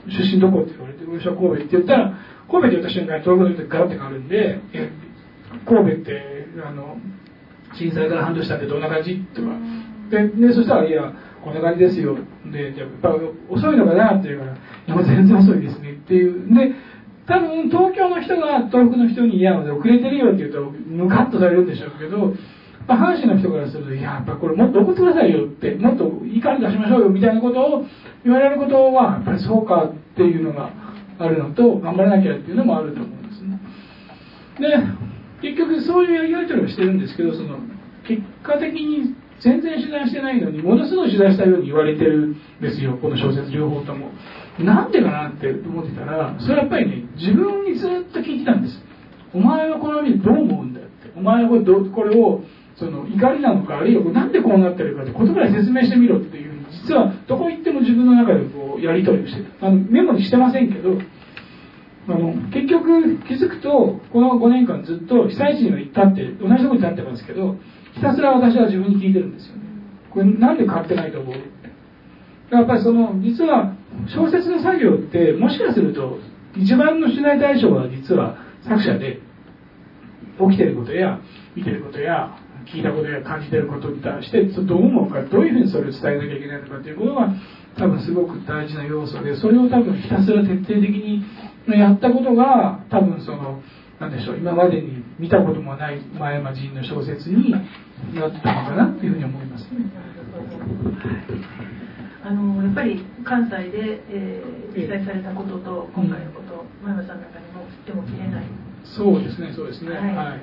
[0.07, 2.17] 出身どこって言われて私は神戸って言ったら
[2.49, 4.59] 神戸って言った瞬間に東京でガラッて変わるんで
[5.67, 6.97] 神戸ってあの
[7.77, 9.19] 震災から半年経ってどんな感じ？
[9.35, 9.49] とか
[10.09, 12.17] ででそしたらいやこんな感じですよ。
[12.51, 13.15] でやっぱ
[13.49, 14.53] 遅いのかなって言うから
[14.95, 16.53] 「いや全然遅いですね」っていう。
[16.53, 16.75] で
[17.27, 22.33] 多分東京の人が東北の人に「いや遅れてるよ」って言うとムカッとされるんでしょうけど、
[22.87, 27.85] まあ、阪神の人からすると「いややっぱこれもっと送ってくださいよ」ってもっと怒り出しましょうよみたいなことを
[28.25, 30.71] 言われることはやっぱりそうかっていうのが
[31.19, 33.59] あるのと頑張らなきゃっていうのもあると思うんですね。
[34.59, 37.59] で結局そういうやり取りをしてるんですけどその
[38.07, 44.11] 結果的に全然取材してないのにものすごい取材したように言われてるんですよこの小説両方とも。
[44.59, 48.81] なんでかなって思ってたらそれはやっぱりね自分にずっと聞いてたんです。
[49.33, 50.89] お前はこの見どう思うんだって。
[51.15, 52.43] お前はこれどこれを
[52.75, 59.67] その怒りなのかあるいはなんでこうなってるかって言葉で説明してみろっていう実はどこ行っても自分の中でこうやり取りをしてた。
[59.67, 60.97] あのメモにしてませんけど
[62.07, 67.55] あの結局気づくとこの5年間ずっと被災地には行ったって同じとこに立ってますけど
[67.93, 69.63] ひたすら私は自分に聞いてるんですよね。
[70.11, 71.35] これなんで変わってないと思う？
[72.51, 73.75] やっぱりその実は
[74.07, 76.19] 小説の作業ってもしかすると
[76.55, 79.19] 一番の取材対象は実は作者で
[80.39, 81.19] 起きてることや
[81.55, 82.35] 見てることや
[82.65, 87.29] 聞いたことや感じてることに対してどう思うかどういうふうにそれを伝えなきゃいけないのかということが
[87.77, 91.23] 多分すごく大事な要素でそれを多分ひたすら徹底的に
[91.67, 93.61] やったことが多分その
[93.99, 94.37] 何でしょう。
[94.37, 99.63] 今までに見たこともない前山人の小説になってたのかなっていうふうに思います。
[99.71, 99.91] ね。
[102.23, 108.45] あのやっぱり関西で、えー、被災されたことと今回のこと、前山さんの中にも切っても切れない。
[108.83, 109.91] そうですねそうですね。
[109.91, 110.39] はい、はい。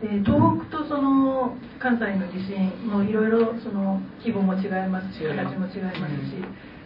[0.00, 6.36] で東北とその関西の地震もいろいろその規模も違いますし形も違いますし、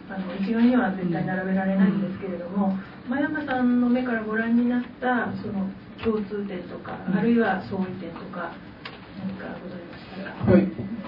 [0.09, 2.77] あの一概には絶対並べられないんですけれども、
[3.09, 5.67] 真山さんの目からご覧になったその
[6.03, 8.51] 共通点とか、あるいは相違点とか
[9.21, 10.65] 何かございましたか、はい、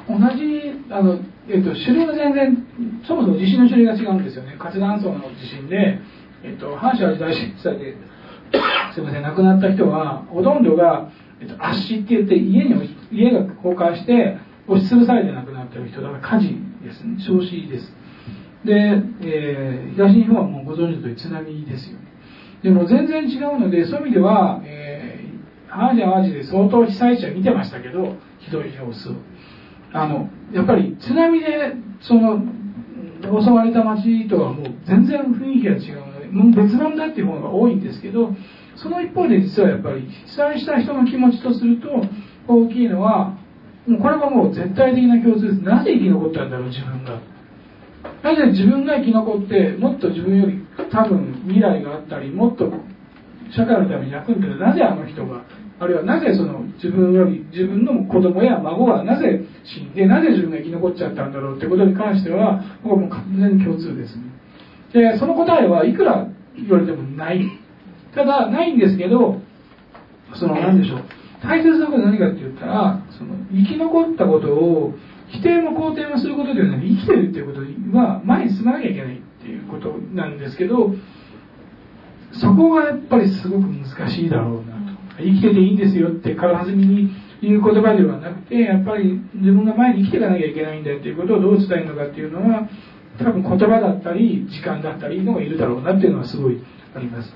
[0.08, 1.20] 同じあの、
[1.50, 2.68] えっと、種類が全然
[3.08, 4.56] そもそも地震の種類が違うんですよね。
[4.60, 6.00] 活断層の地震で、
[6.44, 7.98] えっと、阪神・淡路大震災で
[8.94, 11.10] すいません亡くなった人はほとんどが、
[11.42, 12.74] えっと、圧死って言って家に
[13.12, 14.38] 家が崩壊して
[14.68, 16.50] 押しつぶされて亡くなってる人だから火事
[16.84, 17.18] ですね。
[17.20, 17.92] 焼死です。
[18.64, 22.13] で、えー、東日本はもうご存知の通り津波ですよね
[22.64, 29.16] でも全然違うのでそういう意味では、えー、阪神・淡路で相当被災地は見てましたけどひどい様子を。
[29.96, 32.42] あのやっぱり津波でその
[33.22, 38.36] 襲われた町とはもう全然雰囲気が違うのでもう別物だっていうものが多いんですけど
[38.76, 41.88] その一方で実はやっぱり被災した人の気持ちとすると
[42.48, 43.38] 大きいのは
[43.88, 45.62] もうこれはもう絶対的な共通です。
[45.62, 47.20] なぜ生き残ったんだろう自分が。
[48.24, 52.72] なぜ自分が生き残ってもっと自分より多分未来があったりもっと
[53.56, 55.44] 社会のために役に立てなぜあの人が
[55.80, 64.24] あるいはなぜその自分より自分の子供や孫がなぜ死んでなぜ自分が生き残っちゃったんだろうってことに関しては僕はもう完全に共通ですね。
[64.94, 67.42] でその答えはいくら言われてもない。
[68.14, 69.42] ただないんですけど
[70.36, 71.04] その何でしょう。
[71.42, 74.94] 大切なことは何かって言ったらその生き残ったことを
[75.28, 80.94] 否定も肯定もすることではなく生きてるっていうことは前に進まなきゃいけないっていうことなんですけど
[82.40, 84.74] そこがやっぱりすごく難しいだろうな
[85.18, 85.24] と。
[85.24, 87.12] 生きてていいんですよって軽はずみに
[87.42, 92.68] 言う言葉ではなくてやっぱり自分が前に生きていかなきゃいけないんだっていうことをどう伝えるのかっていうのは
[93.20, 96.64] 多分言葉だったり時間だったりのがいるだろうなっていうのはすごい
[96.96, 97.34] あります。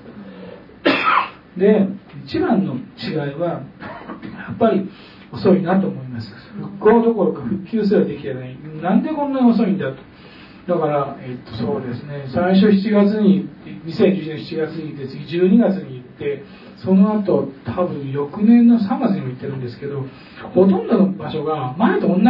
[1.56, 1.88] で
[2.24, 4.88] 一番の違いはやっぱり
[5.32, 6.32] 遅いなと思います。
[6.56, 8.56] 復興どころか復旧すらできてない。
[8.82, 10.07] なんでこんなに遅いんだと。
[10.68, 12.28] だから、えっと、そうですね。
[12.28, 13.48] 最初7月に
[13.86, 16.44] 2011年7月に行って次12月に行って
[16.84, 20.04] その後多分翌年の3月にも行ってるんですけど
[20.54, 22.22] ほとんどの場所が前と同じ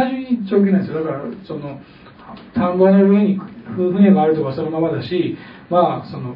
[0.49, 1.03] 状況なんですよ。
[1.03, 1.81] だからその
[2.53, 3.37] 田んぼの上に
[3.75, 5.37] 船があるとかそのままだし
[5.69, 6.35] まあその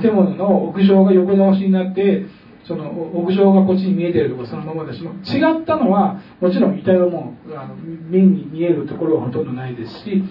[0.00, 2.24] 建物の屋上が横倒しになって
[2.68, 10.22] その屋上がこっちに見えてるとこそのままだし違ったのはもちろん遺体はもうあの目に見えるところはほとんどないですし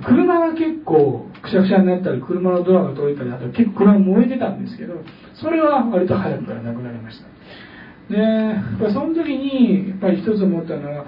[0.00, 4.94] 車が結構くしゃくしゃになったり車のドアが取れたりあと結構車燃えてたんですけど
[5.34, 7.26] それは割と早くからなくなりました。
[8.10, 11.06] でその時にやっぱり一つ思ったのは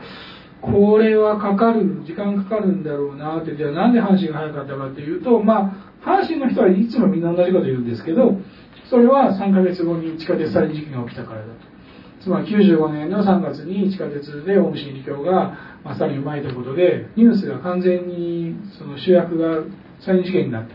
[0.61, 8.39] これはかかる時間かかるんだろうなってじゃあなんで阪神が早かったかっていうとまあ阪神の人はいつもみんな同じこと言うんですけど
[8.89, 11.74] それは3ヶ月後に地下鉄再事件が起きたからだと。
[12.25, 19.63] つまり95年の3月に地下鉄でオウム真理教がまさにうまいということでニュースが完全にその主役が
[20.01, 20.75] 再事件になった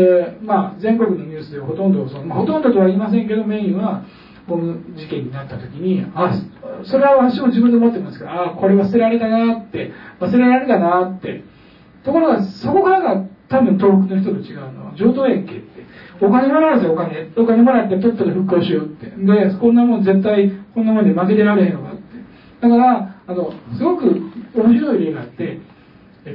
[0.00, 4.04] でまあ全国のニュースでほとんどその、まあ、ほとんどとは言いませんけどメインは
[4.48, 6.40] オム事件になった時にあ
[6.84, 9.90] それは私も自分で思ってますけどあこれ忘れられたなって
[10.20, 11.42] 忘れられたなって。
[12.04, 15.80] ところがそこからが多分東北の人と違うのは譲渡園家って。
[16.22, 19.06] お金もらうぜお金お金もらってとっとと復興しようって。
[19.06, 22.02] でこんなもん絶対こんなもんで負けてられへんのかって。
[22.60, 24.04] だからあのすごく
[24.54, 25.60] 面白い例があって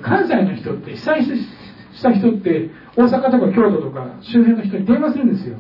[0.02, 5.58] 関西の人って被災した人って大阪とか京都とか周辺の人に電話するんですよ。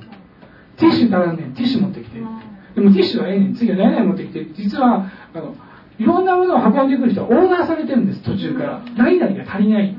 [0.77, 1.53] ティッシュ足らんねん。
[1.53, 2.19] ティッシュ持ってきて。
[2.19, 3.55] でもティッシュはええねん。
[3.55, 4.45] 次は何々持ってきて。
[4.55, 5.55] 実はあの
[5.97, 8.23] いろんなものを運んでくる人はオーダーされてるんです。
[8.23, 8.81] 途中から。
[8.97, 9.95] 何々が足りない。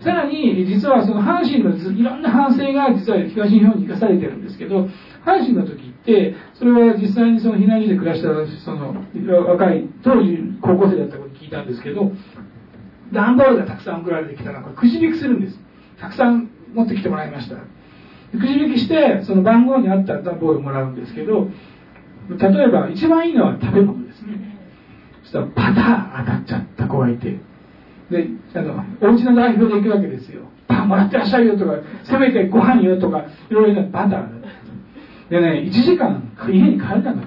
[0.00, 4.88] さらに実はその阪神のいろんな反省が実は東日本に生かされてるんですけど
[5.24, 5.85] 阪神の時
[6.54, 8.28] それは実際にその避難所で暮らした
[8.64, 8.94] その
[9.48, 12.12] 若い当時高校生だったこと聞いたんですけど
[13.12, 15.58] 段ボールがたくさん送られてきたらこれくじ引きするんです。
[16.00, 17.56] たくさん持ってきてもらいました。
[17.56, 21.48] くじ引きしてその番号に合った段ボールをもらうんですけど
[22.28, 24.58] 例えば一番いいのは食べ物ですね。
[25.22, 27.38] そしたらパター当たっちゃった子がいて。
[28.10, 31.72] であのお家の代表で行くわけですよパンもらってらっしゃるよとか
[32.04, 34.35] せめてご飯よとかいろいろなバター
[35.30, 37.26] でね1時間家に帰れなかったんで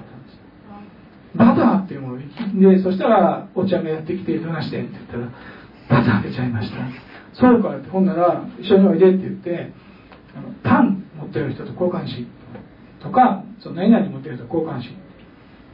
[1.36, 6.76] バターっていうものでそしたらお茶がやってきて話してって言ったらバター出ちゃいました。
[7.34, 9.72] そうかってほんなら一緒においでって言って
[10.34, 12.26] あのパン持ってる人と交換し
[13.00, 14.94] とかその何々持ってる人と交換し。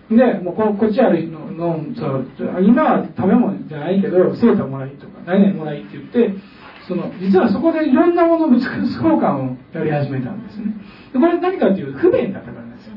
[0.09, 2.27] でもうここっちあるののそう
[2.62, 6.39] 今は食べ物じゃないけどセーターもらいとか何々もらいって言って
[6.87, 8.70] その実はそこでいろんなものの交
[9.18, 10.74] 換をやり始めたんですね。
[11.19, 12.93] これ何かっていうと不便だったからですよ。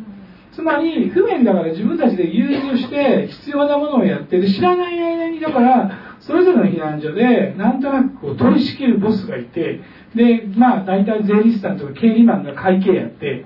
[0.54, 9.82] つまり不便だから自分たちで融通して必要なものをやってで知らない間にだからそれぞれの避難所でなんとなくこう取り仕切るボスがいて
[10.16, 13.46] でまあ大体税理士さんとか経理マンが会計やって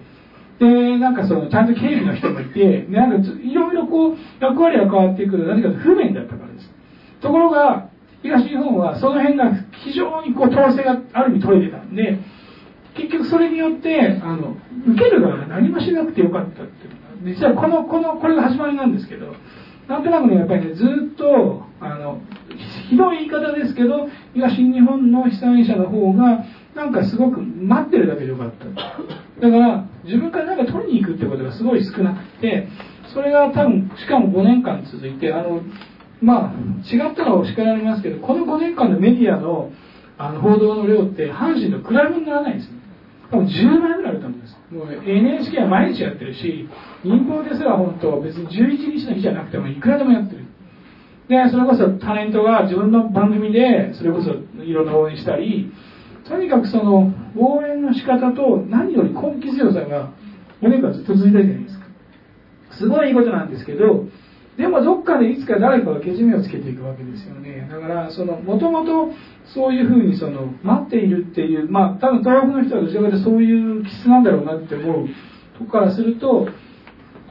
[0.59, 6.71] でなんかそのちゃんと経理の人もいてなんかいろいろこう役割が変わっていくと何か不便だったからです。
[7.21, 7.89] ところが
[8.21, 9.51] 東日本はその辺が
[9.83, 12.19] 非常にこう統制がある意味取れてたんで
[12.95, 14.55] 結局それによってあの
[14.87, 16.93] 受ける側が何もしなくてよかったっていう。
[16.93, 19.33] のが実はこのこのこれが始まりなんですけど
[19.87, 20.83] なんとなくねやっぱりねず
[21.13, 22.21] っとあの
[22.89, 28.65] ひどい言い方ですけど東日本の被災者の方がなんかすごく待ってるだけでよかった。
[28.65, 32.67] だから自分からなんか取りに行くってことがすごい少なくて
[33.13, 35.61] それが多分しかも5年間続いてあの
[36.21, 36.53] まあ
[36.85, 39.71] 違ったのは叱られますけどこの5年間のメディアの
[40.17, 42.69] あの報道の量って阪神と比べにならないんです
[43.33, 44.57] 多分10倍ぐらいあると思うんです。
[44.69, 46.69] もう NHK は毎日やってるし
[47.03, 50.45] 民放ですら本当別に11日の日じゃなくてもいくらでもやってる。
[51.27, 54.31] でそれこそタレントが自分の番組でそれこそ
[54.61, 55.71] いろんな応援したり
[56.27, 60.13] とにかくその応援の仕方と何より根気強さが
[60.61, 61.85] 5年間ずっと続いたじゃないですか。
[62.77, 64.05] すごいいいことなんですけど
[64.57, 69.11] でもどっかでいつか誰かがけじめをつけていくわけですよねだからそのもともと
[69.53, 75.07] そういうふうにその待っているっていうまあ多分東北の人はどちらかというとそういう気質なんだろうなって思う
[75.57, 76.47] とこからすると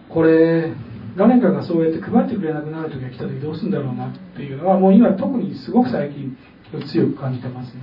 [0.09, 0.75] これ
[1.17, 6.37] 誰かがそうやって配ってくれなくなる時が来た時どうするんだろうなっていうのはもう今特にすごく最近
[6.91, 7.83] 強く感じてますね。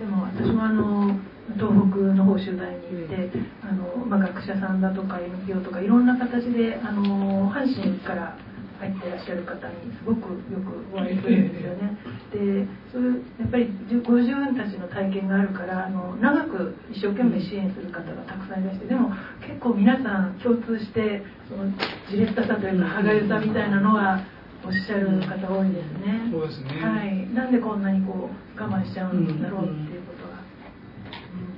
[0.00, 1.16] でも私もあの
[1.54, 3.30] 東北の方取材に行って、
[3.62, 8.36] あのまあ、学者さんだとか NPO とかいろんな形であの阪神から
[8.82, 11.96] 入ってらっしゃる方にすごくよくお会いするんですよね。
[12.34, 13.70] でそういうやっぱり
[14.02, 19.14] ご自分たちの体験があるからあの長く一生懸命支援する方がたくさんいらしてでも
[19.46, 21.70] 結構皆さん共通してその
[22.10, 24.26] じれったさというか歯がゆさみたいなのは
[24.64, 26.30] おっしゃる方多いですね。
[26.30, 26.82] そうですね。
[26.82, 27.34] はい。
[27.34, 29.91] なんでこんなにこう我慢しちゃうんだろうって。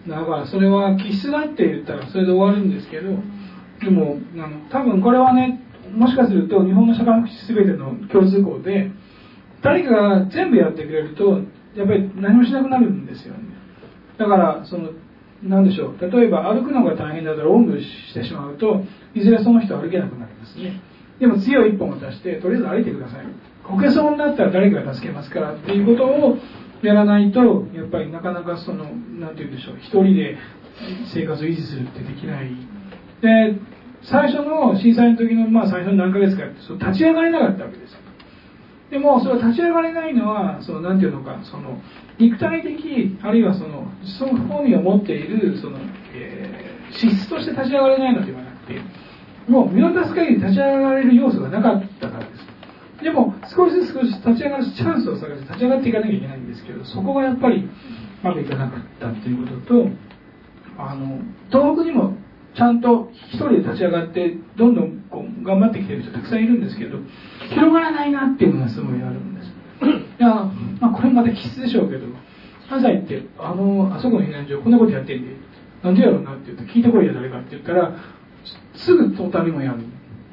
[0.08, 3.10] だからそれは気質だって言ったらそれで終わるんですけど、
[3.80, 5.60] でもあの多分これはね
[5.94, 8.90] もしかすると日本の社会福祉全ての共通項で
[9.62, 11.40] 誰かが全部やってくれると
[11.74, 13.40] やっぱり何もしなくなるんですよね。
[14.18, 14.90] だからその
[15.42, 18.82] 何でしょう例えば歩くのが大変だったらおんぶしてしまうと
[19.14, 20.80] いずれその人は歩けなくなるんですね。
[21.18, 23.26] でも強い一本を出してとりあえず歩いてください。
[23.62, 26.36] こけそうになったら誰かが助けますからっていうことを
[26.86, 28.84] やらないとやっぱりなかなかその
[29.18, 30.38] 何て言うんでしょう一人で
[31.12, 32.50] 生活を維持するってできない。
[33.20, 33.58] で
[34.02, 37.98] 最初の震災の時の、まあ、最初の何ヶ月かってそう立ち上がれなかったわけですよ。
[38.90, 41.80] でもそれは立ち上がれないのはその何て言うのかその
[42.18, 45.78] 肉体的あるいはそのその本人を持っているその、
[46.14, 48.80] えー、資質として立ち上がれないのではなくて
[49.48, 52.26] もう見渡す限り立ち上がれる要素がなかったから
[53.04, 57.68] でも少しずつ少し立ち上がるチャンスを探して立ち上がっていかなきゃいけないんですけどそこがやっぱりう
[58.22, 59.88] まくいかなかったっていうことと
[60.78, 62.16] あの東北にも
[62.56, 66.98] ちゃんと一人で立ち上がってどんどんこう頑張ってきてる人たくさんいるんですけど
[67.50, 69.52] 広がらないなっていうのがすごいあるんです。
[70.18, 70.28] いや、
[70.80, 72.06] まあ、これまた気質でしょうけど
[72.70, 75.36] 関西ってあのあそこの避難所こんなことやってんで
[75.82, 77.92] なんでやろうなって言うと聞いてこいや誰かって言ったら
[78.74, 79.80] すぐトータルもやる。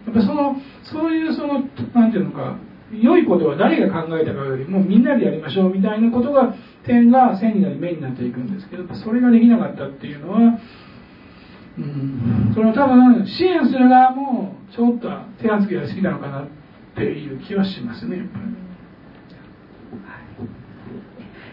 [0.06, 0.56] やっぱその
[0.92, 1.62] そういうその
[1.94, 2.58] なんていうのか
[2.92, 6.54] 良いことは誰が考えたかよりもみんなでやりましょうみたいなことが
[6.86, 10.60] 点が線になり目になっていくんですけどそれができなかったっていうのは
[11.78, 15.08] うん、その多分支援する側もちょっと
[15.42, 16.48] 手厚くやりすぎたのかなっ
[16.92, 18.28] っていう気はしますね。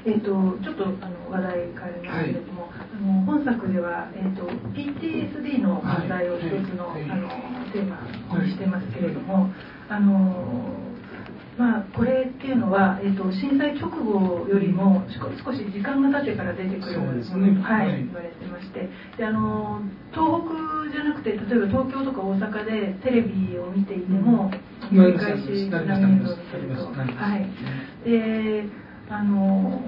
[0.04, 1.72] えーと、ちょっとあの話題変え
[2.06, 2.57] ますけれども、はい、あ
[3.00, 4.44] の本作では、えーと、
[4.74, 7.28] PTSD の問題を一つのはい、あの
[7.72, 9.50] テーマにしてますけれども、
[9.88, 10.88] あの
[11.58, 15.02] まあ、これっていうのは、えーと、震災直後よりも
[15.42, 18.88] 少し時間が経ってから出てくるもの、ね、はい、言われてまして
[19.18, 19.82] であの
[20.14, 24.52] 東北じゃなくて例えば東京とか大阪でテレビを見ていても
[24.86, 26.94] 繰り返し何年度見てると。
[26.94, 27.50] はい。
[28.08, 29.80] であの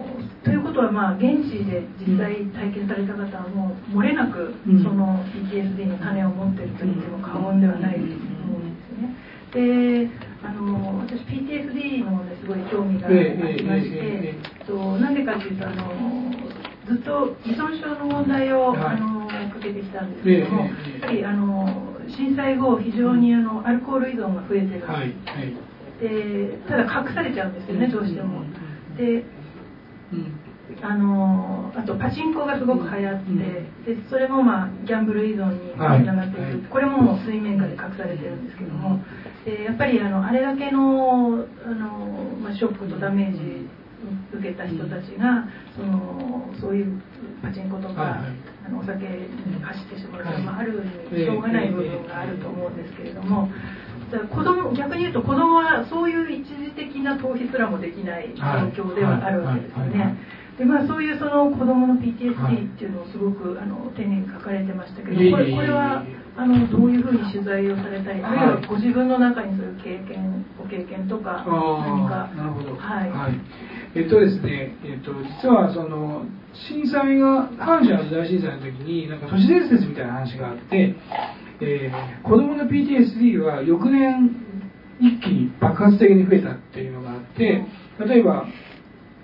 [0.44, 10.08] ということは、まあ、現地で実際体験された方はもう漏れなくその PTSD の種を持っていると言っても過言ではないと思うんですよね。
[10.08, 10.10] で
[10.42, 14.34] あの私 PTSD のすごい興味がありまして、
[14.66, 16.32] となんでかというとあの
[16.86, 21.66] ずっと依存症の問題を、あのかけてきたんですけども、やっぱりあの
[22.08, 25.14] 震災後非常にあのアルコール依存が増えてる、はい、
[26.00, 28.42] でただ隠されちゃうんですよねどうしても。
[28.96, 29.24] で、
[30.82, 33.24] あのあとパチンコがすごく流行っ
[33.84, 39.02] て、でそれもまあギャンブル依存につながっている、これも水面下で隠されてるんですけども、
[39.44, 41.88] でやっぱりあのあれだけのあの、
[42.40, 43.68] まあ、ショックとダメージ
[44.32, 45.44] 受けた人たちが
[45.76, 47.02] そのそういう
[47.42, 48.22] パチンコとか、
[48.64, 53.48] あのお酒に走ってしまうと、まあ、ある意味しょうがない部分があると思うんですけれども。
[54.18, 60.16] 子供逆に言うと子供はそういう一時的な逃避すらもできない状況ではあるわけですよね。
[60.60, 66.04] でまあ、そういうその子供の PTSD っていうのをすごくあの丁寧に書かれてましたけどこれこれは
[66.36, 68.60] あのどういうふうに取材をされたりあるい。
[68.60, 72.28] はご自分の中にそういう経験ご経験とか何か。
[72.36, 72.76] なるほど。
[72.76, 73.40] はい、はい、
[73.94, 80.94] えっとですね、えっと、実はその震災が阪神・淡路大震災の時になんか都市伝説みたいな話があって
[81.62, 84.30] えー、子供の PTSD は翌年
[85.00, 87.64] 一気に爆発的に増えたっていうのがあって
[88.06, 88.46] 例えば、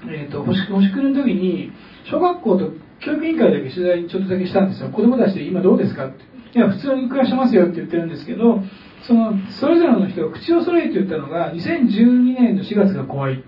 [0.07, 1.73] えーと、星星来るの時に
[2.11, 2.71] 小学校と
[3.01, 4.89] 教育委員会だけ取材ちょっとだけしたんですよ。
[4.91, 6.07] 子供たちで今どうですか？
[6.09, 8.63] っていや普通に暮らしてますよって言ってるんですけど
[9.07, 13.45] そのそれぞれの人が口を揃えて言ったのが2012年の4月が怖い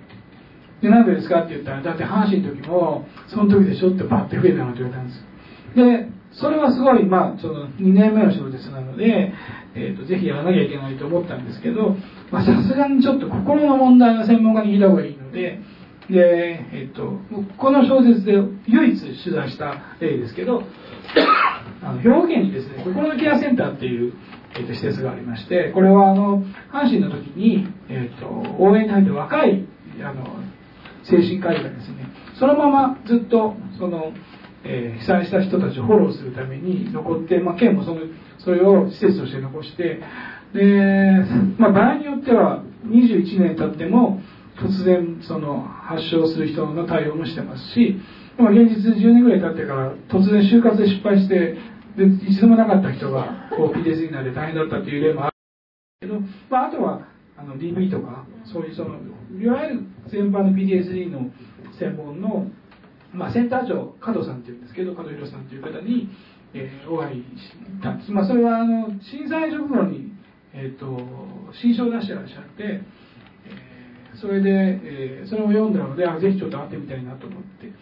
[0.82, 1.41] でなんでですか？
[1.45, 5.24] って言ったらだって阪神の時もその時でしょってバッて増えたのって言われたんです
[5.74, 6.07] で
[6.41, 9.32] それはすごい、まあ、その2年目の小説なので、
[9.74, 11.97] えーと、ぜひやらなきゃいけないと思ったんですけど
[12.30, 15.61] さすがにちょっと心の問題の専門家に聞いた方がいいので
[16.09, 17.20] で、えーと、
[17.59, 18.32] この小説で
[18.66, 20.62] 唯一取材した例ですけど
[21.82, 24.14] あの兵庫県にですね心のケアセンターっていう、
[24.55, 28.26] えーと、施設がありましてこれはあの阪神の時に、えー、と
[28.59, 29.66] 応援に入って若い
[30.03, 30.24] あの
[31.05, 32.09] 精神科医がですね
[32.39, 34.12] そのままずっとその
[34.64, 38.00] えー、被災した人たちをフォローするために残って、まあ、県もその
[38.38, 40.00] それを施設として残して
[40.54, 41.24] で、
[41.59, 44.20] まあ、場合によっては21年経っても
[44.59, 47.96] 突然その発症する人の対応もしてますし、
[48.38, 51.56] まあ、現実10年ぐらい経ってから突然就活で失敗して
[51.96, 55.32] で一度もなかった人が PTSD になって大変だったという例もある
[56.00, 58.96] けど、まあ、あとはあの DV とかそういうその
[59.40, 61.30] いわゆる全般の PTSD の
[61.78, 62.46] 専門の
[63.12, 66.09] まあ、センター長加藤さんっていうんですけど加藤博さんという方に、
[66.54, 70.12] えー、お会いしたんです、まあ、それはあの震災直後に、
[70.52, 70.98] えーと、
[71.52, 77.72] 新書を出してらっしゃって、えー、それで、えー、それを読んだのであぜひちょっと会ってみたいなと思って。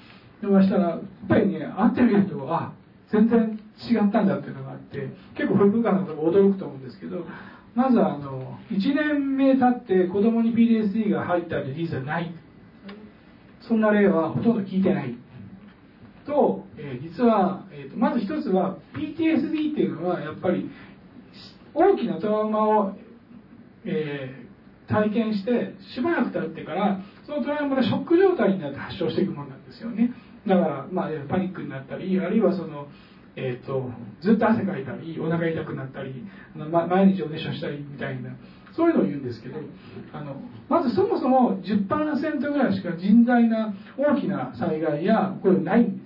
[0.40, 2.74] でましたらやっぱりね会ってみるとあ
[3.10, 3.58] 全然
[3.90, 7.24] 違ったんだっていうのがあって結構保育館の方も驚くと思うんですけど
[7.74, 12.34] まずあの1年目経って子供に PTSD が入ったという事実はない。
[13.68, 15.16] そんな例はほとんど聞いてない。
[16.26, 20.68] と、えー、実は、えーと、まず一つは PTSD っていうのはやっぱり
[21.72, 22.96] 大きなトラウマを、
[23.84, 30.12] えー、体験してしばらく経ってからそのトラウマがショック状態になって発症していくものなんですよね。
[30.46, 32.88] だから、まあ、パニックになったりあるいはその
[33.38, 33.90] えーと、
[34.22, 38.30] ずっと汗かいたりお腹痛くなったり、ま、毎日おねしょしたりみたいな。
[38.76, 39.56] そういうのを言うんですけど
[40.12, 40.36] あの
[40.68, 41.88] まずそもそも10%
[42.40, 46.04] ぐらいしか甚大な大きな災害やこれないんで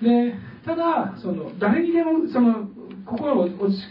[0.00, 0.04] す。
[0.04, 2.68] でただその誰にでもその
[3.04, 3.82] 心を落ち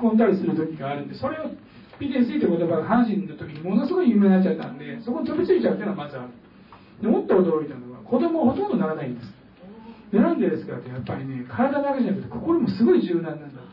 [0.00, 1.50] 込んだりする時があるんでそれを
[1.98, 6.28] PTSD という言葉が阪神の時にものすごい有名になっちゃったんでそこに飛びついちゃうっていうのはまずある。
[7.02, 9.32] でもっと驚いたのは子供ほとんどならないんです。
[10.12, 13.64] でなんでですかってやっぱりね体だけじゃなくて心もすごい柔軟なんだ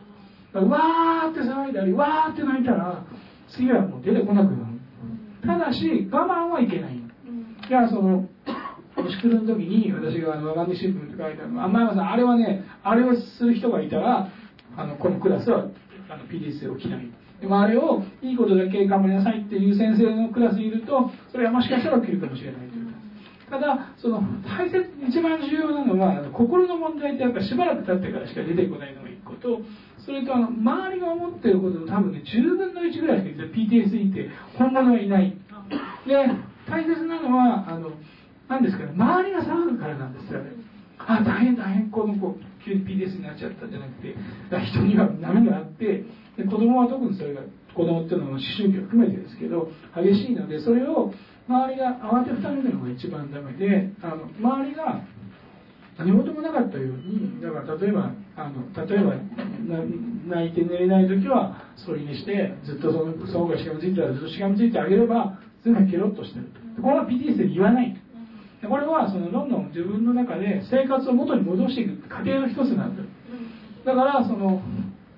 [0.60, 3.06] うわーって騒いだりわーって泣いたら
[3.56, 4.72] 次はもう出てこなくなる。
[5.46, 7.00] ただし我慢はいけない。
[7.68, 8.28] じゃあその
[8.96, 11.64] 星来るの時に私が「我が身新聞」って書いてあるの。
[11.64, 14.28] あ前山さんあれはねあれをする人がいたら
[14.78, 15.66] あのこのクラスは
[16.10, 17.10] あの PDS で起きない。
[17.40, 22.88] でもあれをいいことだけ頑張りなさいっていう先生のクラスにいるとそれはもしかしたら起きるかもしれないという。
[23.50, 29.60] ただその大切一番重要なのは心の問題ってやっぱしばらく経ってからしか出てこないのが一個と
[30.06, 35.38] それとあの周りが思っていることの多分ね10分の1ぐらいしか PTSD って本物はいない。
[36.08, 36.16] で
[36.68, 37.92] 大切なのはあの
[38.50, 38.92] 何ですかね。
[38.94, 40.44] 周りが騒ぐからなんですよ。
[40.44, 40.52] ね
[40.98, 44.16] あ大変大変この子急に PTSD になっちゃったんじゃなくて。
[44.72, 46.04] 人には波があって。
[46.38, 47.42] で子供は特にそれが
[47.76, 51.14] 子供っていうのは思春期を含めてですけど激しいのでそれを
[51.48, 55.02] 周りが慌てふためるのが一番ダメであの周りが
[56.02, 59.14] 何事もなかったようにだから例えばあの例えば
[60.28, 66.50] 泣いて寝れない時はそれにしてずっとそのその子がしがみついたらずっとしがみついてあげれば全部ケロッとしてる。
[66.82, 67.96] これは PTS で言わない。
[68.68, 72.10] これはそのどんどん自分の中で生活を元に戻していく。
[72.10, 73.04] 過程の一つなんだ
[73.86, 74.62] だからその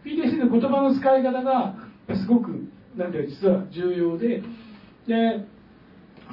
[0.06, 1.76] PTS の言葉の使い方が
[2.10, 2.68] すごく
[2.98, 4.44] なんて実は重要で。
[5.08, 5.46] で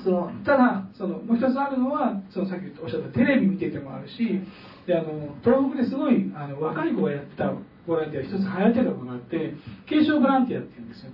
[0.05, 4.41] そのただそのもう一つあるのはそのさっきおっしゃったテレビ見ててもあるし
[4.87, 7.53] であの東北ですごいあの若い子がやった
[7.87, 9.55] ボランティア一つ流行ってたのがあって
[9.89, 11.13] 継承ボランティアっていうんですよ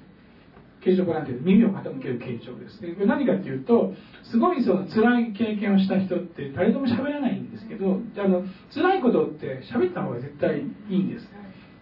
[0.87, 2.95] 継承ボランティアで耳を傾ける継承ですね。
[2.95, 3.93] これ何かっていうと
[4.31, 11.27] すごいその辛い経験をした人って誰とも喋らないんですけどあの辛いことって喋った方が絶対いいんです。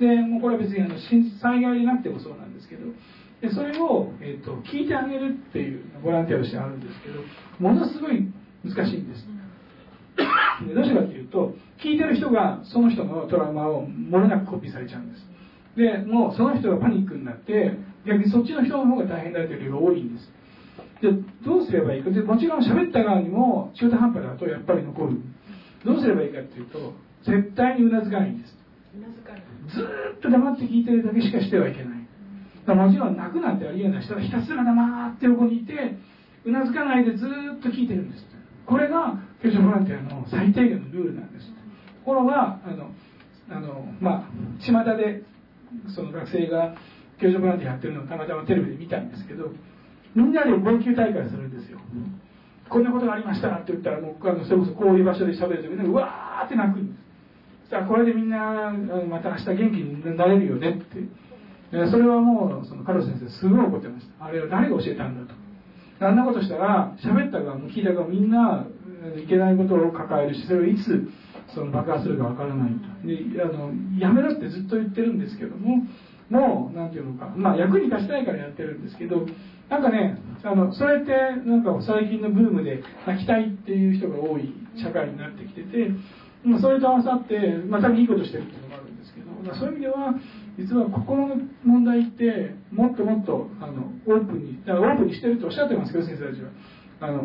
[0.00, 0.96] でもうこれは別にあの
[1.40, 2.86] 災害でなくてもそうなんですけど
[3.44, 7.20] でそれを、えーと、聞いてあげるっていうボランティアとしてあるんですけど
[7.60, 8.24] ものすごい
[8.64, 9.26] 難しいんです。
[10.66, 15.26] でどうしてかっていうと聞いてる人がその人のトラウマをもれなくコピーされちゃうんです。
[15.76, 17.76] でもうその人がパニックになって
[18.06, 20.32] 逆にそっちの人の方が大変だという人が多いんです。
[21.02, 21.12] で
[21.44, 22.10] どうすればいいか。
[22.10, 25.20] でもちろん喋った側にも中途半端だとやっぱり残る。
[25.84, 26.94] どうすればいいかっていうと
[27.26, 28.56] 絶対にうなずかないんです。
[29.68, 29.82] ず
[30.16, 31.93] っと黙って聞いてるだけしかしてはいけない
[32.72, 35.74] もちろん泣くなんてありえない人はひたすら黙って横にいて
[36.46, 38.24] うなずかないでずっと聞いてるんです
[38.66, 41.52] これが救助ボランティアの最低限のルールなんですと
[42.04, 42.90] ころがあの
[43.50, 44.28] あのまあ
[44.60, 45.22] 巷で
[45.94, 46.74] その学生が
[47.20, 49.50] 救助ボランティアやってるのをたまたまテレビで見たんですけど
[50.14, 51.80] みんなで号泣大会するんですよ。
[52.70, 56.98] こんなことがありましたって言ったらもうあのそれこそこういう場所で喋るとみんなうわーって泣くんで
[57.66, 57.70] す。
[57.70, 58.72] さあこれでみんな
[59.10, 60.98] また明日元気になれるよねって。
[61.90, 64.24] それはもうそのカルロ先生すごい怒ってました。
[64.26, 65.34] あれは誰が教えたんだと。
[66.00, 68.66] あんなことしたら喋った側も聞いた側もみんな
[69.16, 71.08] いけないことを抱えるしそれをいつ
[71.54, 73.06] その爆発するかわからないと。
[73.06, 75.86] であのやめろってずっと言ってるんですけども
[76.30, 79.26] もう何て言うのかまあ役に立ちたいからやってるんですけど
[79.68, 81.12] なんかねあのそれって
[81.46, 85.90] なんか最近のブームで泣きたいっていう人が多い社会になってきてて
[86.60, 90.14] それと合わさってまたいいことしてるっていうのもあるんですけどまあそういう意味では
[90.58, 96.50] 実は心の問題ってもっともっとあのオープンにだからオープンにしてるとおっしゃってますけど先生たちは。
[97.00, 97.24] あの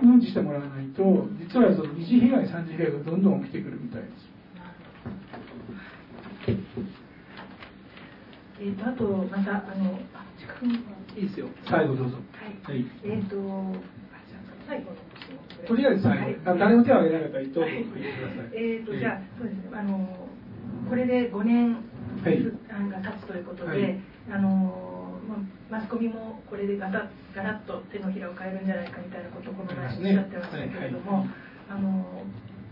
[0.00, 1.02] 認知してもらわないと
[1.38, 4.30] 実はその二次被害三次被害がどんどん起きてくるみたいです。
[8.60, 10.68] えーと、あとまたあのあ時間
[11.16, 11.48] いいですよ。
[11.68, 12.16] 最後どうぞ。
[12.64, 13.36] はい、はい、えっ、ー、と
[14.68, 14.96] 最後の
[15.66, 19.70] とりあえず最後、はい、誰も手を挙げなかったらどうぞ、はい、えっ、ー、とじゃあそうですね。
[19.74, 20.28] あの
[20.88, 21.76] これで5年
[22.22, 24.00] はい、が立つということで、はい、
[24.32, 24.90] あの
[25.70, 31.28] マスコミもこれでガタガラッと手のひらを変えるんじゃないかみたいなことをこの前おっしゃってましたけれども、ねはい、
[31.70, 32.24] あの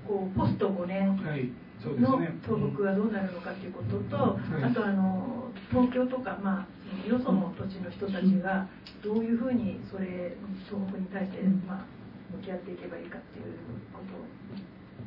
[0.06, 8.66] こうポスト5年の東北はどうなるのかということと、あとあの東京とか、まあ、よその土地の人たちが
[9.04, 10.34] どういうふうにそれ
[10.66, 11.84] 東北に対して、まあ、
[12.36, 13.54] 向き合っていけばいいかっていう
[13.92, 14.00] こ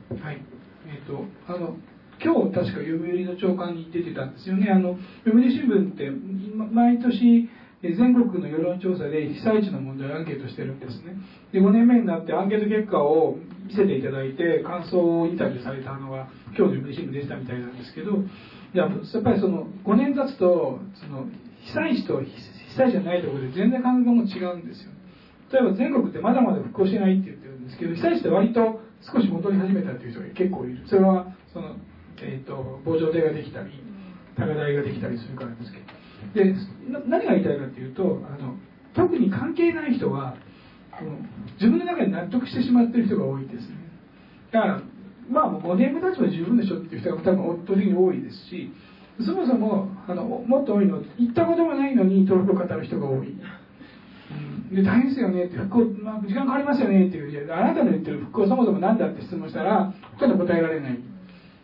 [0.08, 0.16] と。
[0.16, 0.18] を。
[0.24, 0.42] はい。
[0.88, 1.76] えーとあの
[2.24, 4.72] 今日確か読売の長官に出てたんですよね。
[4.72, 6.12] あの読売新聞って
[6.72, 7.50] 毎年
[7.82, 11.18] 全国の世論調査で被災地の問題をアンケートしてるんですね。
[11.52, 18.22] で5年目になってアンケート結果を見せていただいて感想をインタビューされたのが今日の読売新聞でしたみたいなんですけど
[18.74, 18.90] やっ
[19.24, 21.26] ぱりその5年経つとその
[21.62, 22.30] 被災地と被
[22.78, 24.92] 災地じゃないところで全然感覚も違うんですよ。
[25.52, 30.86] 例えば全国ってまだまだ復興してないって言ってるんですけど被災地って割と少し戻り始めたっていう人が結構いる。
[30.86, 31.76] それはその
[32.24, 33.72] えーと、防潮堤ができたり
[34.38, 36.02] 高台ができたりするからですけど。
[36.34, 36.56] で
[37.08, 38.56] 何が言いたいかというとあの
[38.94, 40.36] 特に関係ない人は
[41.60, 43.76] 自分の中で納得してしまってる人が多いですね。
[44.52, 44.82] だから
[45.30, 48.72] まあモデルたちは十分でしょっていう人が多分圧倒的に多いですし
[49.26, 61.00] そもそもあのもっと多いのは行ったこともないのに登録を語る人が多い、うん、で大変ですよねって復興、まあ、時間かかりますよねっていうあなたの言ってる復興そもそも何だって質問したらほとんど答えられない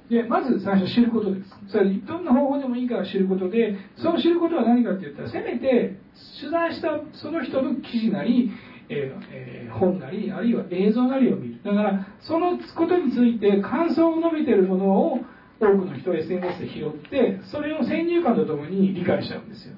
[0.10, 1.50] でまず最初知ることです。
[1.72, 6.00] それどんな方法でもいいから知ることでその知ることは何かって言ったらせめて
[6.40, 8.52] 取材したその人の記事なり、
[8.90, 11.60] えーえー、本なりあるいは映像なりを見る。
[11.64, 15.20] だからそのことについて感想を述べているものを
[15.60, 19.76] 多くの人 SNS で拾ってそれを先入観とともに理解しちゃうんですよ。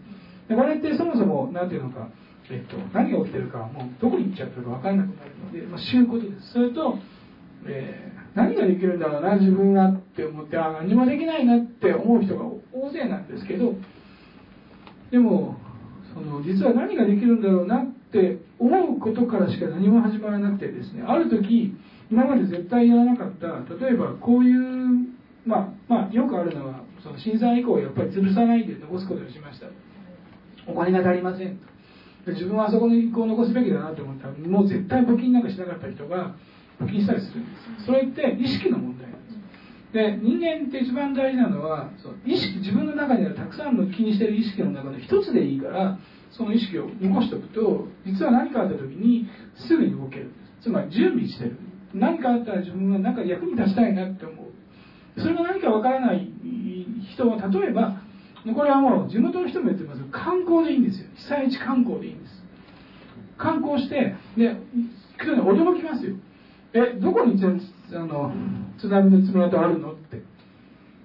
[0.50, 2.10] でこれってそもそも何ていうのか、
[2.52, 6.54] えっと、何が起きてるかもうどこに行っちゃってるか分からなくなるので、まあ、知ることです。
[6.54, 6.98] それと、
[7.66, 13.74] えー、何ができるんだろうな自分はって思ってあ何もできないなって思う人が大勢なんですけど
[15.12, 15.58] でも
[16.14, 21.74] その実は何ができるんだろうなって思うことからしか何も始まらなくてですねある時
[22.12, 23.48] 今まで絶対やらなかった
[23.86, 25.10] 例えばこういう
[25.46, 29.68] まあ、まあ、よくあるのはその震災以降やっぱり潰さないで残すことにしました。
[30.68, 31.60] お金が足りません
[32.28, 34.28] 自分はあそこにこう残すべきだなと思った。
[34.28, 36.36] らもう絶対募金なんかしなかった人が
[36.80, 37.50] 募金したりするんで
[37.80, 39.40] すそれって意識の問題なんです。
[39.94, 45.98] で人間って一番大事なのはその意識自分の中にあるたくさんの気にしてる意識の中の一つでいいから
[46.32, 50.32] その意識を残しておくと実は何かあった時にすぐに動ける。
[50.62, 51.58] つまり準備してる。
[51.94, 55.20] 何かあったら自分は何か役に立ちたいなって思う。
[55.20, 56.32] それが何かわからない
[57.14, 58.02] 人は例えば
[58.56, 60.02] これはもう地元の人も言ってます。
[60.12, 61.08] 観光でいいんですよ。
[61.16, 62.44] 被災地観光でいいんです。
[63.38, 64.56] 観光してで
[65.18, 66.16] 驚きますよ。
[66.74, 68.34] えどこにあの
[68.78, 70.22] 津波の爪痕あるのって。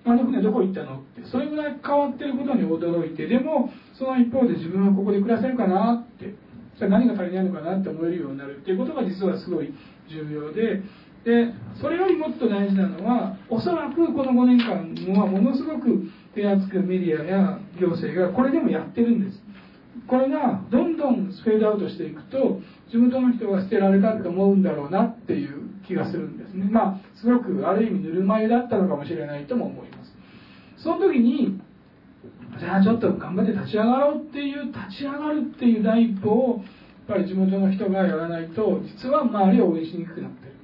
[0.07, 1.25] あの船どこ行ったのって。
[1.25, 3.27] それぐらい変わってることに驚いて。
[3.27, 6.35] でもその一方で自分はここで暮らせるかなって。
[6.77, 8.59] それ何が足りないのかなって思えるようになる。
[8.59, 9.73] っていうことが実はすごい
[10.09, 10.83] 重要で。
[11.25, 16.05] でそれよりもっと大事なのはおそらくこの5年間はものすごく
[16.35, 19.44] 手厚くメディアや行政がこれでもやってるんです。
[20.07, 26.69] これがどんどんフェードアウトしていくと地元の人が捨てられたって思うんだろうなっていう気がするんですね。
[26.71, 30.13] まあすごくある意味ぬるま湯だったのかもしれないとも思います。
[30.77, 31.61] その時に
[32.59, 40.55] じゃあちょっと頑張って立ち上がろうっていう立ち上がるっていう第一歩をやっぱり地元の人がやらないと実は周りを応援しにくくなってる。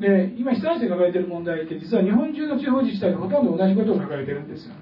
[0.00, 4.74] で今被災地で抱えてる問題って実は日本中の地方自治体がほとんど同じことを抱えてるんですよ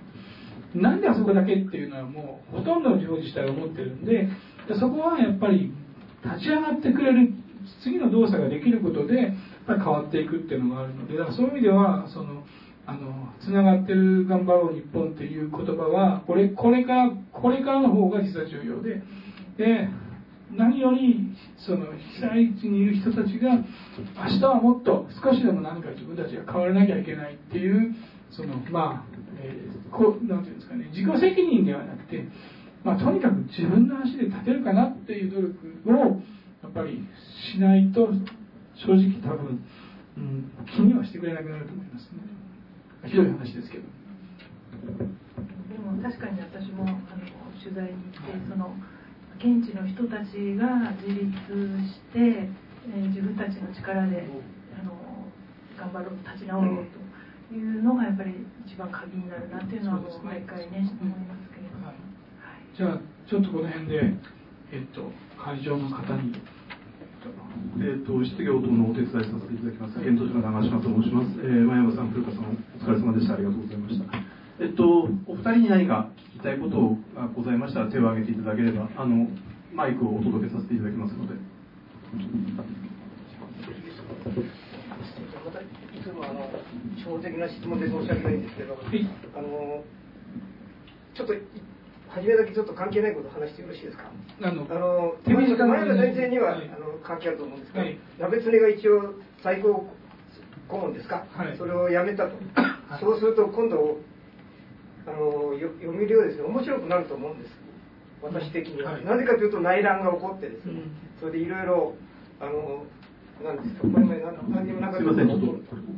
[0.75, 4.29] なんであそこだけっていうのはもうほとんどの地方自治体が思ってるんで
[4.79, 5.73] そこはやっぱり
[6.25, 7.33] 立ち上がってくれる
[7.83, 9.33] 次の動作ができることでやっ
[9.67, 12.45] ぱり変わっていくっていうのがあるのでだからそういう意味ではその
[12.87, 19.03] あのつながってる頑張ろう日本っていう言葉はこれこれからこれからの方が実は重要で
[19.59, 19.89] で
[20.51, 23.57] 何よりその被災地にいる人たちが
[24.25, 27.95] 明日はもっと少しでも何か自分たちが変わらなきゃいけないっていう
[28.31, 32.25] そのまあ、えー、こうなんていうんですかね自己責任ではなくて、
[32.85, 36.23] まあ、とにかく自分の足で立てるかなっていう努力を
[36.63, 37.07] やっぱり
[37.55, 38.09] しないと
[38.75, 39.63] 正直多分、
[40.17, 42.39] うん、気にはしてくれなくなると思いますね。
[43.07, 43.85] ひどい話ですけど。
[43.85, 46.99] でも確かに私もあの
[47.63, 48.75] 取材に行ってその
[49.39, 51.31] 現地の人たちが自立
[51.87, 52.51] して、
[52.91, 54.27] えー、自分たちの力で
[54.79, 54.95] あの
[55.79, 57.08] 頑張ろう立ち直ろうと。
[57.55, 58.35] いうのがやっぱり
[58.67, 61.97] 一番鍵になるなっていうのは毎回ね、思いますけれども、はい、
[62.77, 64.15] じゃあちょっとこの辺で、
[64.73, 66.35] えっと、会場の方に。
[67.79, 74.05] えーと、質疑応答のお手伝いさせていただきます、検討所の長島と申します、えー、前山さん、古川さん、お疲れ様でした、ありがとうございました。
[74.61, 79.29] えっと、お二人に何か聞きたいことがございましたら手を挙げていただければ、あの
[79.75, 81.35] マイクをお届けさせていただきますので。
[86.13, 86.49] またいつもあの
[87.21, 89.83] 正直な質問で申し訳ないんですけど、はい、あの
[91.15, 91.35] ちょっと
[92.09, 94.11] 初めだけちょっと関係ないことを話してよろしいですか？
[94.43, 99.87] あの、あの手前田先生には、はい、あの関係あると思うんですけど、はい、鍋が一応最高
[100.69, 102.37] 顧問ですか、はい、それをやめたと。
[103.01, 104.01] そうすると今度
[105.07, 107.53] あの読み量ですね面白くなると思うんです。
[108.21, 111.95] 私的には、はい、なぜかというと内乱が起こってですね、うん、それでいろいろ
[112.41, 112.98] あのなんで
[113.39, 115.47] すみませんちょっと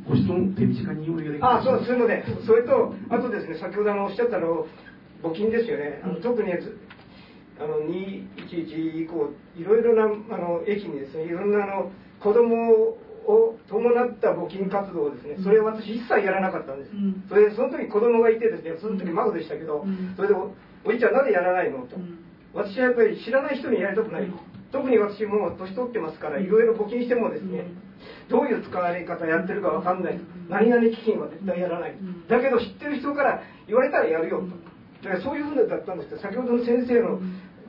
[0.07, 2.23] ご質問手短にお願いできますあそうすみません。
[2.45, 4.67] それとあとですね先ほどあのおっしゃったの
[5.23, 6.01] 募金ですよね。
[6.03, 6.57] あの特にあ
[7.67, 10.03] の211以降いろいろな
[10.35, 16.91] あの駅にですねいろんなあの子供を伴った募金活動をですねそれを私一切やらなかったんです、
[17.29, 19.85] それでその時子供がいてですねその時孫でしたけど、
[20.15, 20.53] それでお
[20.91, 21.85] じいちゃんなぜやらないの？
[21.85, 21.97] と、
[22.53, 24.31] 私はやっぱり知らない人にやりたくない、
[24.71, 27.65] 特に私も年取ってますからいろいろ募金してもですね、
[28.29, 30.19] どういう使われ方やってるかわかんない。
[30.49, 31.95] 何々基金は絶対やらない、
[32.29, 34.47] だけど知ってる人から言われたらやるよと。
[35.03, 37.19] だからそういうふうだったんですけど先ほどの先生の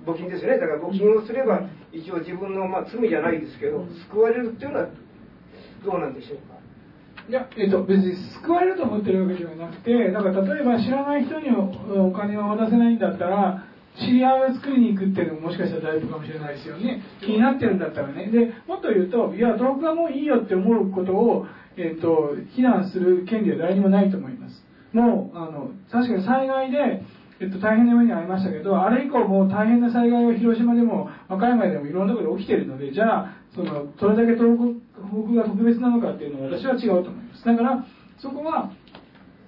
[0.06, 0.58] 募金ですよね。
[0.58, 4.88] だから募金をすれば一応自分のまあ罪じゃないですけど救われるっていうのは
[5.84, 6.54] どうなんでしょうか？
[7.28, 13.64] いや、えっと、別に救われると思ってるわけではなくて、だから例えば知らない人におお金を渡せないんだったら、
[13.98, 17.02] 知り合いを作りに行くっていうのももしかしたら大丈夫かもしれないですよね。
[17.20, 18.30] 気になってるんだったらね。
[18.30, 24.64] で、もっと言うと、いや、東北はもういいよって思うことを、えっと、非難する権利は誰にもないと思います。
[24.92, 27.02] もう、あの、確かに災害で、
[27.40, 34.56] えっと、大変な目に遭いましたけど、あれ以降もう大変な災害は広島でも和歌山でもいろんなところで起きてるので、じゃあ、その、どれだけ東
[34.96, 37.44] 北が特別なのかっていうのは私は違うと思います。
[37.44, 37.84] だから、
[38.18, 38.70] そこは、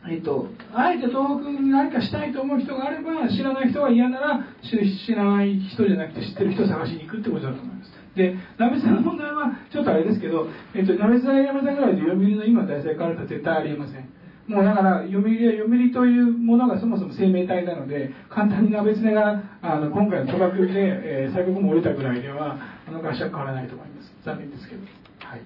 [0.09, 7.93] えっと、あえて東北に何かしたいと思う人があれば、知らない人は嫌なら、知知らない人じゃなくて知ってる人を探しに行くってことだと思います。
[8.15, 14.09] で、鍋さんの問題は、ちょっとあれですけど、えっと、鍋さん山さんぐらいで読売の今大体変わると絶対ありえません。
[14.47, 24.13] もうだから、読売は読売というものがそもそも生命体なので、簡単に鍋常が、あの、今回の賭博で、えー、最国も折れたぐらいでは、あの会社は変わらないと思います。
[24.23, 24.83] 残念ですけど。
[25.21, 25.41] はい。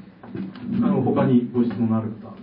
[0.83, 2.35] あの、他にご質問のある方。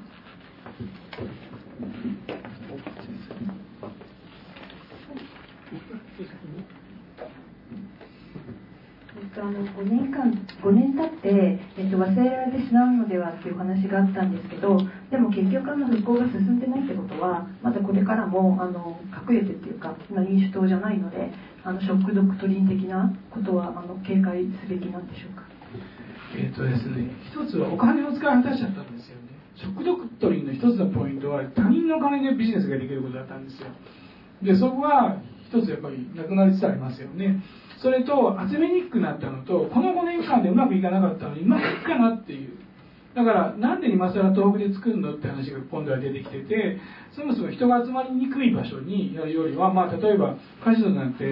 [9.37, 10.31] あの5年間
[10.63, 14.77] 5年経って、えっと、忘れられてしまうのではっていう話があったんですけど
[15.11, 18.97] でも結局あの復興が進んでないってことはまだこれからもあの
[19.29, 21.31] 隠れてっていうか今民主党じゃないので
[21.63, 25.43] あのショックドクトリン的なことはあの警戒すべきなんでしょうか？
[26.37, 29.24] えっとですね一つはお金を使い果たしちゃったんですよね。
[29.55, 33.67] ショックドクトリンの一つのポイントは他人の金でビジネスができることだったんですよ。
[34.43, 37.41] でそこは一つやっぱりなくなりつつありますよね。
[37.81, 42.65] それと集めにくくなったのとこの5年間でうまくいかなかったのにうまくいくかなっていう。
[43.15, 46.77] だからなんで今更東北で作るのって話が今度は出てきてて
[47.15, 51.23] そもそも人が集まりにくい場所にやるよりは、まあ、例えばカジノなんて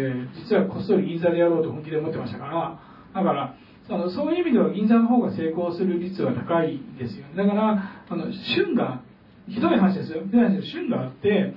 [0.48, 2.80] 実はこっそり銀座でやろうと本気で思ってましたから
[3.14, 3.56] だから
[3.88, 7.36] そのそういう意味では銀座の方が成功する率は高いですよね。
[7.36, 9.02] だからあの旬が
[9.48, 10.22] ひどい話ですよ。
[10.24, 11.54] ひどい話で旬があって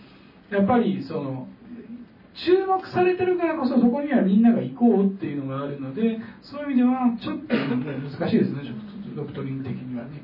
[0.51, 1.49] やっぱりその
[2.35, 8.63] 注目されてるからこそそこにはみんなが行こうっていうのがあるのでそういう意味ではちょっと難しいですね。
[9.15, 10.23] ドクトリング的にはね。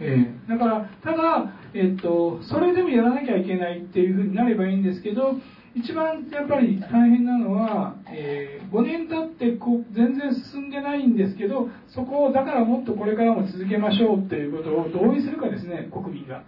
[0.00, 5.34] えー、だからただ、えーと、それでもやらなきゃいけないっていうふうになればいいんですけど
[5.78, 16.42] 一番やっぱり大変なのは、えー、5年経ってこう全然進んでないんですけどそこをだからもっとこれからも続けましょうっていうことを同意するかですね国民が。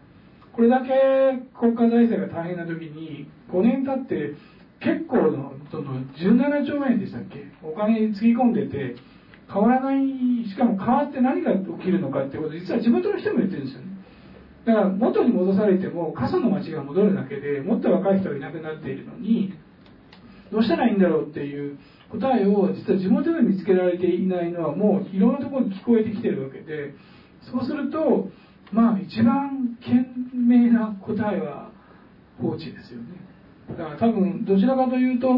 [0.52, 4.34] これだけ国家財政が大変な時に5年経って
[4.80, 7.46] 結構のその17兆円でしたっけ？
[7.62, 8.96] お金つぎ込んでて
[9.52, 13.89] 変わらないしかも変わって何が起きるのかってこと実は地元の人も言ってるんですよね
[14.64, 19.54] だから元に戻されても過疎の町が戻るだけでもっと若い人がいなくなっているのに
[20.52, 21.78] どうしたらいいんだろうっていう
[22.10, 26.94] 答えを実は地元で見つけられていないのはもういろんなところに聞こえてきてるわけで
[27.50, 28.28] そうすると
[28.72, 31.70] まあ一番賢明な答えは
[32.38, 33.20] 放置ですよね
[33.70, 35.28] だから多分どちらかというと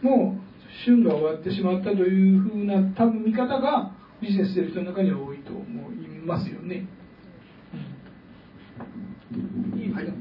[0.00, 0.44] もう
[0.84, 5.62] 旬が終わってしまったというふうな多分見方がビジネスしてる人の中には多いと思
[5.92, 6.86] いますよね。
[9.34, 10.12] はい。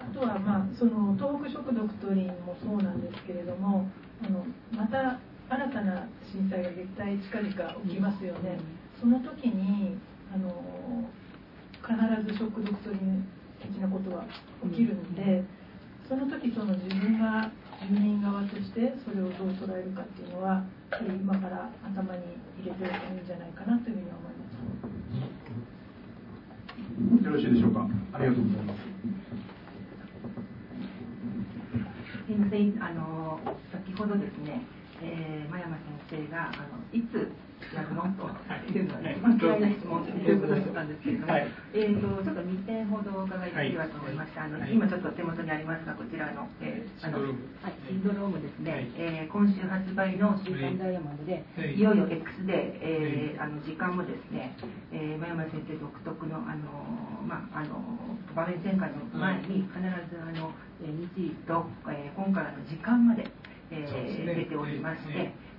[0.00, 3.86] あとはまあその東北食ドクトリンもそうなんですけれども
[4.24, 7.52] あのまた新たな震災が絶対近々
[7.84, 8.58] 起きますよね、
[8.98, 9.96] その時に
[10.32, 10.48] あの
[11.84, 11.92] 必
[12.26, 13.28] ずショックドクトリン
[13.60, 14.24] 的なことは
[14.72, 15.44] 起きるので、
[16.08, 17.52] その時その自分が
[17.84, 20.64] 住民側としてそれをどう捉えるかっていうのは
[21.04, 24.33] 今から頭に入れておいてもいいんじゃないかなというふうに思います
[27.24, 27.88] よろしいでしょうか？
[28.12, 28.78] ありがとうございます。
[32.26, 33.38] 先生あの
[33.72, 34.62] 先ほどですね、
[35.02, 35.76] えー、真山
[36.08, 37.28] 先生があのいつ
[37.74, 38.30] やるのと
[38.70, 51.42] いうのはね、まあ、嫌いな質問ということだったんですけれども、はい、えーと、ちょっと2点ほどお伺いできればと思いました、はい、あの今ちょっと手元にありますがこちらの,、えー、あのはい、シンドロームですね、はい、えー、今週発売の「週刊ダイヤモンドで」
[51.74, 54.54] いよいよ X で、えー、あの時間もですね、
[54.92, 56.70] えー、真山先生独特のあの、
[57.26, 57.82] まあ、あの
[58.34, 63.26] 場面転換の前に必ずあの日時と、えー、今回の時間まで、
[63.70, 65.12] えー、ね、出ておりまして。
[65.14, 65.53] えー、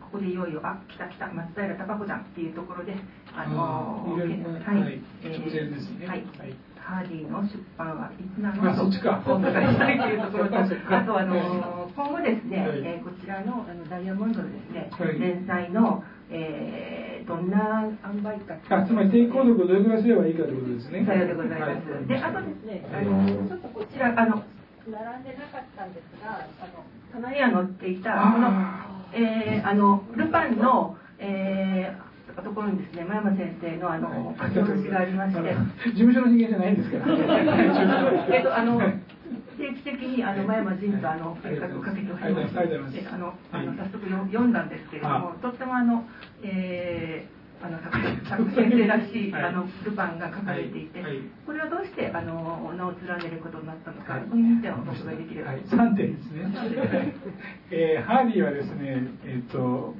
[0.00, 2.94] ここでいよいよ、あ、来た来た、松平孝子ちゃんっていうところで、
[3.34, 4.26] あのー、は
[4.88, 6.24] い、えー、はい、
[6.78, 8.62] ハーディの出版はいつなの？
[8.62, 9.22] か、そっちか。
[9.26, 10.66] お伺いしたいというところと、 あ
[11.04, 21.04] と、あのー、今後ですね、はい、えー、こちらのあのダイヤモンドのですね、はい、連載の、えー、どんな塩梅かあつまり抵抗力をどれぐらいすればいいかということですね。
[21.04, 21.90] さようでございます。
[21.90, 24.42] はい、で、あとですね、あのー、ちょっとこちら、あの、
[24.86, 28.50] 並んでなかったんですが、あの、隣には載っていた、この、
[29.14, 31.96] えー、あのルパンの、え
[32.42, 35.40] ところにですね真山先生のあの書き下ろしがありまして。
[35.86, 37.04] 事務所の人間じゃないんですから。
[38.36, 38.80] えっとあの
[39.58, 46.04] 定期的にあの前山仁とあの計画をかけておりましてあのあの早速読んだんですけれどもとってもあの
[46.42, 47.78] えーあの
[48.28, 51.00] 作先生らしい、あのルパンが書かれていて、
[51.46, 57.14] これはどうしてあの名を連ねることになったのか、この2点をお伺いできれば、はい、3点ですね、
[57.70, 59.94] えー、ハーディーはですね、えーと、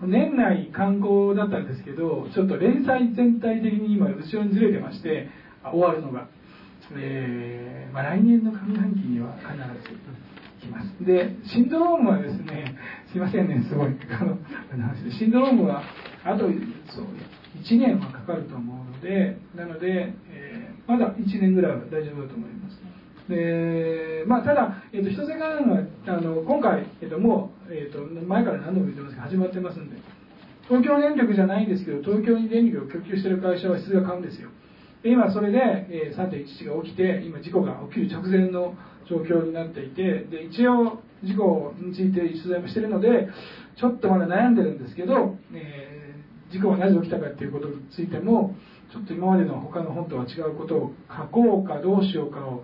[0.00, 5.28] 年内刊行だったんですけどちょっと連載全体的に今後ろにずれてまして
[5.62, 6.28] 終わるのが、
[6.96, 9.52] えーまあ、来年の上半期には必
[9.90, 9.96] ず
[10.62, 11.04] きます。
[11.04, 12.76] でシンドロームはですね
[13.10, 14.38] すいませんねすごいあの
[14.70, 15.82] 話でシンドロームは
[16.24, 16.44] あと
[16.94, 17.06] そう
[17.62, 22.80] 1年はかかると思うのでなので、えー、まだ1年ぐらいは大丈夫だと思います。
[23.28, 29.96] でまあ、ただ、えーと、一つ目からのはあの今回、えーと、もう、えーと、前から何度も言ってますけど始まってますんで。
[30.68, 34.50] 東京電力じゃないんですけど東京に電力を供給している会社は質が買うんですよ。
[35.02, 35.58] で今それで、
[35.90, 38.74] えー、3.11が起きて今事故が起きる直前の
[39.08, 43.28] 状況になっていてで一応事故について取材もしているので
[43.76, 46.01] ちょっとまだ悩んでるんですけど、えー、
[46.52, 48.54] 事故がなぜ起きたかっていうことについても
[48.92, 52.62] ちょっと今までの他の本とは違うことを書こうかどうしようかを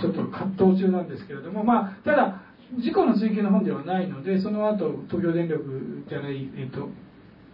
[0.00, 2.42] ちょっと葛藤中なんですけれどもまあただ
[2.80, 6.88] 事故の追及の本ではないのでその後東京電力じゃない、えっと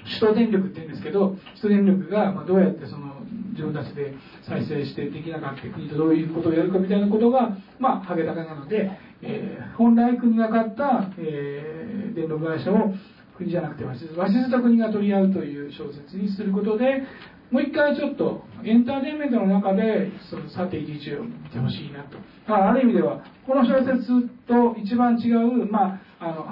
[0.04, 3.22] 首都電力って言うんですけど首都電力がどうやってその
[3.52, 4.14] 自分たちで
[4.48, 8.90] 再生してできなかった国とどういうことをやるかみたいなことがまあハゲタカなので、
[9.22, 12.94] えー、本来国が買った、えー、電力会社を
[13.42, 17.02] 国じゃなくて鷲津鷲津と国が取り合うという小説にすることで
[17.50, 22.16] もう一回ちょっとエンターテインメントの中でそのさて11を見てほしいなと。
[22.46, 26.46] ある意味ではこの小説と一番違う、まあ、あの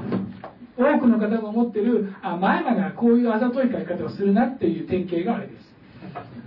[0.76, 5.52] 多くの方が思ってるあ前まではこういうあざとい書き方をするなっていう典型があれで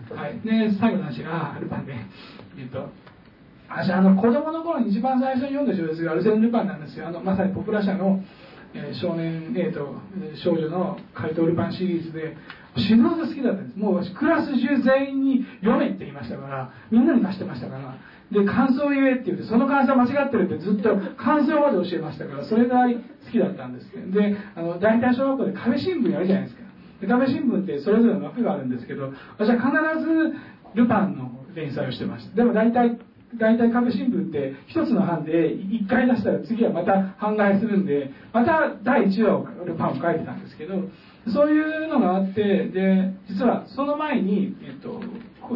[0.10, 1.94] す、はい、で最後の話があルパンで、
[2.58, 2.89] えっと
[3.70, 7.08] 私あの子供の頃に一番最初に読んだ小説がアルセン・ルパンなんですよ。
[7.08, 8.22] あのまさにポプラ社の、
[8.76, 9.96] え、少年、えーと、
[10.44, 12.36] 少女の怪盗ルパンシリーズで
[12.78, 13.78] 死ぬほど好きだったんです。
[13.78, 17.96] もうクラス中全員に読めって言いましたからみんなに貸してましたから。
[18.32, 23.02] で感想を言えって言ってその感想間違ってるってずっと感想まで教えましたからそれぐらい好
[23.32, 26.64] きだったんですであの大体小学校で壁新聞やるじゃないですか。
[27.02, 29.70] で壁新聞ってそれぞれの枠があるんですけど私は必
[30.02, 30.34] ず
[30.74, 32.36] ルパンの連載をしてました。
[32.36, 32.98] でも大体
[33.40, 40.76] 大体壁新聞って一つの版で1回出したら次はまた版替えするんでまた第1話をルパンを書いてたんですけど
[41.32, 45.00] そういうのがあってで実はその前に、えっと、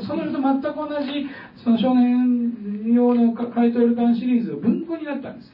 [0.07, 1.28] その人と全く同じ
[1.63, 5.51] その少年用の怪盗ルパンシリーズを文庫になったんです。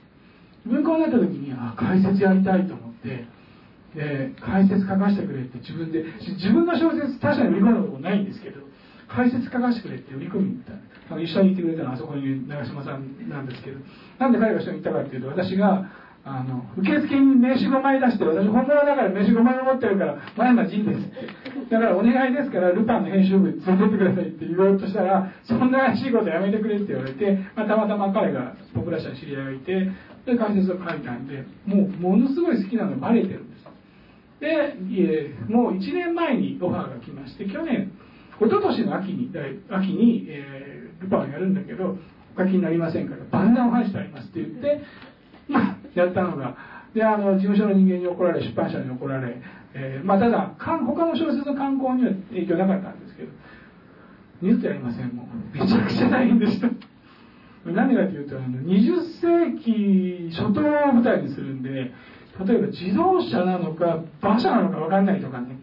[0.65, 3.27] 文庫になった時にあ解説やりたいと思って
[3.95, 6.05] で解説書かせてくれって自分で
[6.39, 8.61] 自分の小説確かに売り込んだことないんですけど
[9.07, 10.73] 解説書かせてくれって売り込みに行った
[11.19, 13.77] 一緒にいてくれたのはあそこに長嶋さんなんですけど。
[14.19, 15.89] なんで彼が一緒に行ったかっていうと私が
[16.25, 21.75] あの受付に名刺5枚出して私本物だから名刺5枚持ってるから前山仁ですって。
[21.75, 29.91] だからお願いですからルパンの編集部に連れてってくださいって言おうとしたらそんな怪しいことやめてくれって言われて、まあ、たまたま彼が僕ら社の知り合いがいて
[30.25, 33.63] で解説を書いたんでもうものすごい好きなのがバレてるんです。
[34.39, 37.91] でもう1年前にオファーが来まして去年
[38.39, 39.31] 一昨年の秋に
[39.69, 41.97] 秋に、えー、ルパンをやるんだけど
[42.35, 44.81] お書きになりませんから万難を排してありますって言って
[45.47, 46.57] まあやったのが
[46.93, 49.41] であの事務所の人間に怒られ出版社に怒られ、
[49.73, 53.29] えー、まあ、ただ他の小説の刊行には影響なかったんですけど
[54.41, 55.57] 二度とやりませんもう。
[55.57, 56.67] めちゃくちゃ大変でした。
[57.65, 65.59] 何かというとあの20世紀初頭を舞台にするんで例えば自動車なのか馬車なのか分かんないとかね。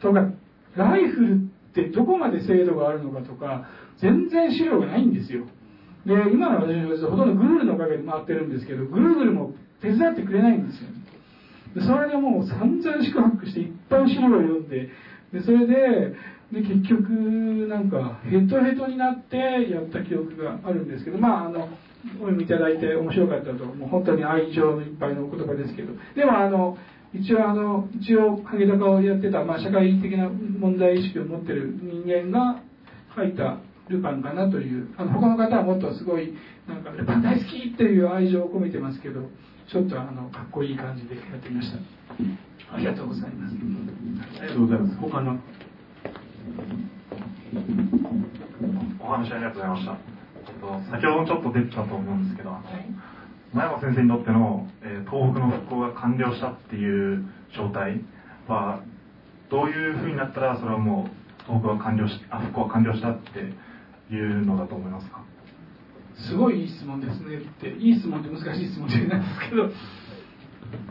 [0.00, 0.28] とか
[0.76, 1.40] ライフル
[1.72, 3.66] ってどこまで精度があるのかとか
[3.98, 5.46] 全然資料がないんですよ。
[6.04, 10.90] で今の私の小説ほとんどグルールのおかげで回ってるんですけどグルールも手伝ってくれないんですよ
[11.74, 14.90] でそれでもう散々宿泊していっぱい資料を読んで
[15.32, 16.16] でそれで
[16.50, 17.08] で結局
[17.70, 21.68] なんかヘトヘトになってやった記憶があるんですけどまああの
[22.18, 25.94] お読みいただいて面白かったともう本当に愛情のいっぱいのお言葉ですけど。
[26.16, 26.76] でもあの
[27.14, 32.62] 一応あの一応ハゲタカをやってた、まあ、社会的な問題意識を持ってる人間が
[33.14, 33.58] 書いた
[33.88, 36.34] ルパンかなというあの他の方はもっとすごい
[36.66, 39.28] なんかルパン大好きっていう愛情を込めてますけど
[39.70, 41.78] ちょっとあのかっこいい感じでやってみました。
[42.74, 43.54] ありがとうございます。
[44.40, 44.96] ありがとうございます。
[44.96, 45.38] 他の？
[49.00, 49.96] お話ありがとうございました。
[50.90, 52.62] 先ほどちょっと出てたと思うんですけど、はい、
[53.52, 57.24] 前山先生にとっての、えー、東北の復興が完了したっていう
[57.54, 58.00] 状態
[58.48, 58.80] は
[59.50, 61.10] どういうふうになったらそれはもう
[61.46, 63.52] 東北は完了しあ復興は完了したって
[64.14, 65.22] いうのだと思いますか？
[66.28, 67.38] すごいいい質問ですね。
[67.38, 69.68] っていい質問って難しい質問じゃないですけど。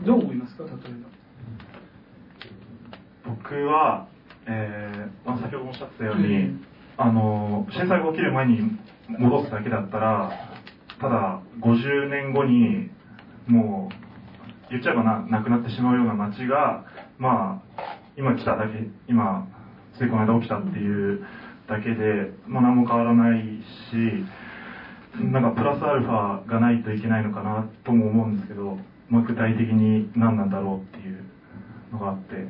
[0.06, 0.64] どう思いますか？
[0.64, 0.74] 例え
[3.24, 3.34] ば。
[3.34, 4.06] 僕は、
[4.46, 6.64] えーまあ、先ほどおっしゃってたように、うん、
[6.98, 8.78] あの震災が起きる前に
[9.08, 10.51] 戻すだけだったら
[11.02, 12.88] ただ50年後に
[13.48, 16.84] もう言っちゃえばななくなってしまうような街が
[17.18, 19.48] まあ今来ただけ今
[19.98, 21.26] ついこの間起きたっていう
[21.66, 23.42] だけで、まあ、何も変わらない
[23.90, 23.96] し
[25.20, 28.78] なんかプラスアルファがないといけないのかなとも思うんですけど、
[29.10, 31.24] まあ、具体的に何なんだろうっていう
[31.92, 32.46] のがあって。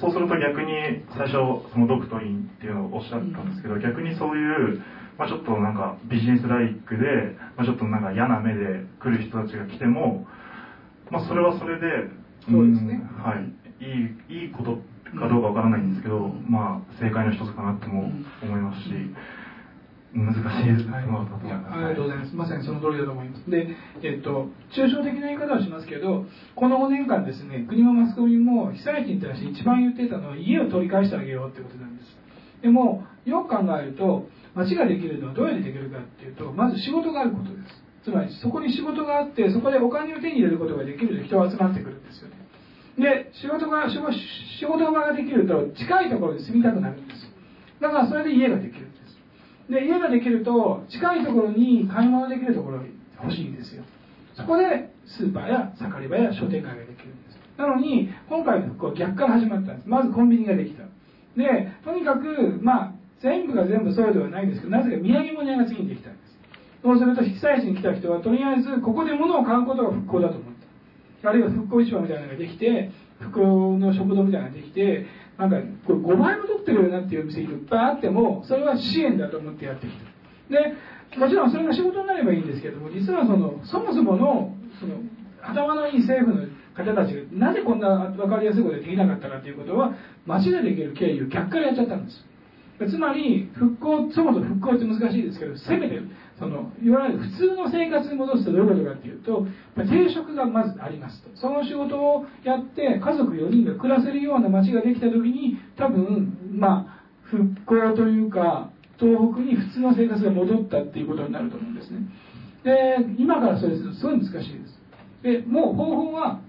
[0.00, 4.82] そうすると逆に最初そのドクトリンっていうのをおっしゃったんですけど逆にそういう、
[5.18, 10.26] まあ、ちょっとなんかビジネスライクで、まあ、ちょっとなんか嫌な目で来る人たちが来ても、
[11.10, 12.10] まあ、それはそれで
[12.46, 14.78] そうですね、はい、いいいいこと
[15.18, 18.10] かどうかわからないんですけど、まあ正解の一つかなとも
[18.42, 18.90] 思いますし。
[20.14, 22.36] 難しいですね、はい、ありがとうございます。
[22.36, 23.50] まさにその通りだと思います。
[23.50, 32.16] で、えっと、抽象的な言い方をしますけど、この5年間ですね、国もマスコミも被災地に対して一番言ってたのは家を取り返してあげようってことなんです。
[32.62, 37.84] でも、よく考えると、街ができるのはどうやってできるかっていうと、まず仕事があることです。
[38.04, 42.36] つまり、そこに仕事があって、そこでお金を手に入れることができると人は集まってくるんですよね。
[42.96, 43.98] で、仕事が、仕
[44.66, 47.26] 事場ができると、近いところに住みたくなるんです。
[47.80, 48.93] だからそれで家ができる。
[49.70, 52.84] で家ができると近いところに買い物できるところが
[53.22, 53.84] 欲しいんですよ。
[54.34, 57.38] そこでスーパーや盛り場や商店街ができるんです。
[57.56, 59.88] なのに今回の復興は逆から始まったんです。
[59.88, 60.84] まずコンビニができた。
[61.36, 66.38] でとにかくまあ全部が全部そうではないんですけどなぜか土産物屋が次にできたんです。
[66.82, 70.54] そうすると被災地に来た人はとりあえずここで物を買うことが復興だと思っ
[71.22, 71.30] た。
[71.30, 75.06] あるいは復興市場みたいなのができて復興の食堂みたいなのができて
[75.38, 75.56] なんか
[75.86, 80.04] これ5倍も取ってるよなっていう店いっぱいあってもそれは支援だと思ってやってきた
[80.50, 80.74] で
[81.18, 84.96] もちろんそれが仕事になればいいんですけども実はそのそもそものその
[85.42, 89.94] 頭のいい政府の方たちがなぜこんな分かりやすいことができなかったかということは
[90.26, 92.24] 街でできる経緯を逆からやっちゃったんです。
[92.90, 96.00] つまり復興そもそも復興って難しいですけどせめて
[96.44, 99.46] そのいわゆる普通の生活に戻すとどういうことかっていうと
[99.76, 101.30] 定職がまずありますと。
[101.36, 112.00] その仕事をやって家族4人が暮らせるような街ができた時に多分まあ復興というか東北に普通の生活が戻ったっていうことになると思うんですね。
[112.62, 114.80] で今からそれするとすごい難しいです。
[115.22, 116.40] でもう方法は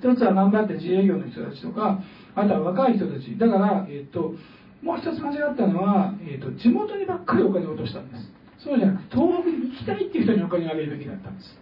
[0.00, 2.02] 一つは頑張って自営業の人たちとか
[2.34, 3.38] あとは若い人たち。
[3.38, 4.34] だから、えっと、
[4.82, 8.30] もう一つ間違ったのは、えっと、地元にばっかりお金を落としたんです。
[8.64, 11.58] そうじゃなくて東北に行きたいっていう人にお金をあげるべきだったんです。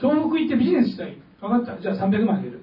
[0.00, 1.16] 東北行ってビジネスしたい。
[1.40, 1.80] 分かった？
[1.82, 2.60] じゃあ300万あげる。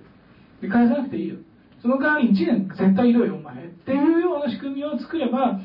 [0.62, 1.36] で返さなくていいよ。
[1.82, 5.60] その代わり1年絶対いろよお前っていうような仕組みを作れば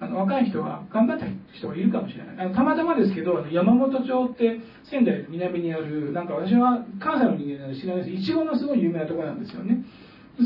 [0.00, 2.46] あの若い人は頑張った人がいるかもしれない。
[2.46, 4.60] あのたまたまですけど山本町って
[4.90, 8.22] 仙台の南にあるなんか私は関西の人間なので知らないです。
[8.22, 9.84] いちごのすごい有名なところなんですよね。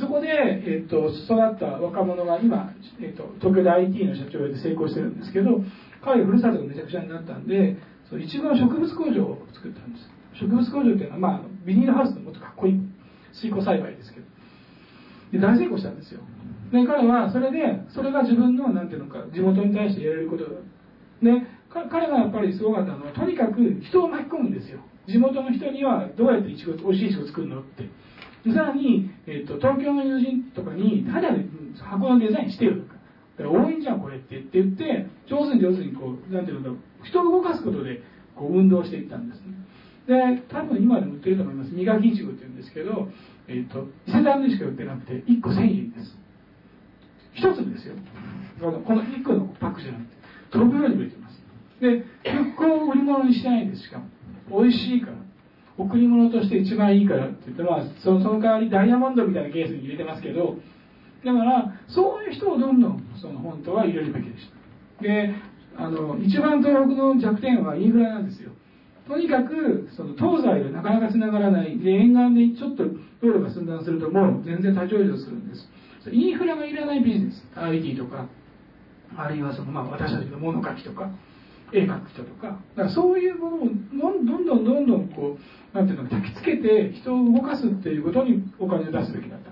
[0.01, 0.27] そこで、
[0.67, 2.73] えっと、育った若者が今、
[3.03, 5.61] えっと、東京で IT の社長で成功してるんですけど
[6.05, 7.77] 彼ふるさとがめちゃくちゃになったんで
[8.09, 10.11] そのいちごの植物工場を作ったんです。
[10.41, 12.81] 植物工場っていうのは、まあ、ビニールハウスのもっとかっこいい
[13.33, 14.27] 水耕栽培ですけど。
[15.33, 16.21] で大成功したんですよ。
[16.73, 20.51] で彼はそれでそれが自分のなんていうのか地元に対してやれることだ。
[21.23, 24.81] で彼がやっぱりすごかったのはとにかく人を巻き込むんですよ。
[25.09, 27.89] 地元の人にはどうやっていちご美味しいいちご作るのって。
[28.53, 31.31] さらに、えーと、東京の友人とかにただ
[31.81, 32.92] 箱のデザインしてよと。
[33.37, 38.03] だから応援じゃんこれって言って上手に上手にこうなんていうの人を動かすことで
[38.37, 39.57] こう運動していったんですね。
[40.07, 41.73] で多分今でも売ってると思います。
[41.73, 43.09] 磨きいちごっていうんですけど、
[43.49, 46.17] えーと、伊勢丹でしか売ってなくて1個1000円です。
[47.41, 47.95] 1粒ですよ。
[48.61, 50.17] この1個のパックじゃなくて
[50.53, 51.41] 飛ぶように売れてます。
[51.81, 52.05] で
[52.55, 54.07] 復興を売り物にしてないんですしかも。
[54.51, 55.17] 美味しいから。
[55.79, 60.57] 贈り物として一番いいからって言って、まあ、そのその代わりダイヤモンドみたいなケースに入れてますけど
[61.25, 64.47] だからそういう人をどんどんその本当は入れるべきでし
[64.99, 65.03] た。
[65.03, 65.35] で
[65.77, 68.51] あの一番東北の弱点はインフラなんですよ。
[69.09, 71.79] とにかくその東西でなかなかつながらない。
[71.79, 72.85] で沿岸でちょっと
[73.21, 75.69] 道路が寸断するともう全然立ち往生するんです。
[76.11, 77.43] インフラがいらないビジネス。
[77.57, 78.29] IT とか。
[79.17, 81.11] あるいはその、まあ、私たちの物書きとか。
[81.73, 82.59] 絵描く人とか。
[82.77, 85.39] だからそういうものをどんどんどんどんこ
[85.73, 89.51] うなんていうの焚きつけて人を動かすっていうことにお金を出すべきだった。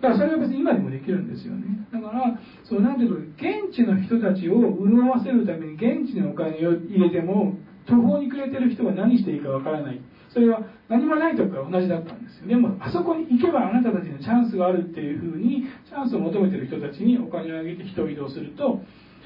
[0.00, 1.86] だからそれは別に今でもできるんですよね。
[1.92, 7.54] だからそうなんていうの現地の人たちを潤わせるために現地にお金を入れても
[7.86, 10.00] 途方に暮れてる人が何していいかわからない。
[10.30, 18.80] それは何もない時から同じだったんですよでもあそこに行けばあなたたちのチャンスがあるっていうふうにチャンスを求めてる人たちにお金をあげて人を移動すると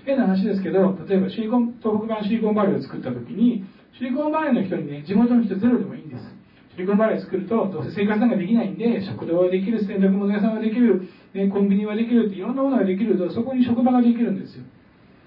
[0.05, 3.65] 変な話ですけど例えばシリコン東北版シリコンバレーを作った時に
[3.99, 6.42] シリコンバレーの人にね地元の人ゼロでもいいんです。
[6.73, 14.65] シリコンバレー作るとどうせ生活なんかできないんで食堂はできる洗濯物屋さんはできる、ね、コンビニはできるっていろんなものができるとそこに職場ができるんですよ。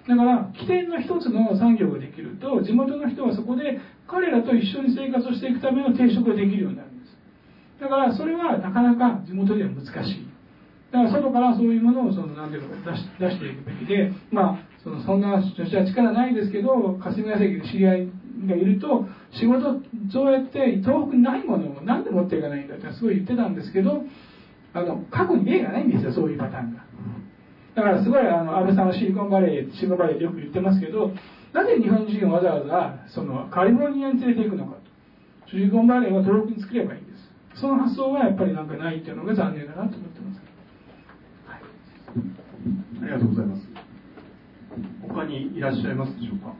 [0.07, 7.17] だから起点の一つの産業ができると地元の人はそこで彼らと一緒に生活をしていくための定職ができるようになるんです。
[7.79, 10.27] だからそれはなかなか地元では難しい。
[10.91, 18.09] だから外からそういうものをその何ていうのか出し出していくべきでまあそのそんな女子は力ないですけど霞が関の知り合い
[18.47, 19.81] がいると仕事
[20.11, 24.03] そうやって東北にないものを何で持っていかないんだってすごい言ってたんですけど
[24.73, 26.85] あの過去に例がないんですよそういうパターンが。
[27.75, 31.11] だからすごいあの安倍さんはシリコンバレーシリコンバレーってよく言ってますけど
[31.53, 34.85] なぜ日本人をわざわざそのカリフォルニアに連れて行くのかと。
[35.51, 37.11] シリコンバレーは東北に作ればいいんで
[37.53, 37.61] す。
[37.61, 40.41] その発想はやっぱりなんかないっていうのが残念だなと思ってます、
[41.47, 41.61] はい、
[43.03, 43.61] ありがとうございます。
[45.07, 46.53] 他にいらっしゃいますでしょうか？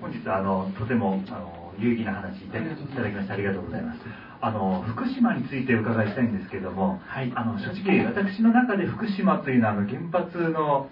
[0.00, 2.64] 本日あのとてもあの有意義な話いただ
[3.10, 4.00] きましてありがとうございます。
[4.40, 10.90] あの福島について伺いしたいんですけれども、はい、あの正直私の中で福島というのはあの原発の,、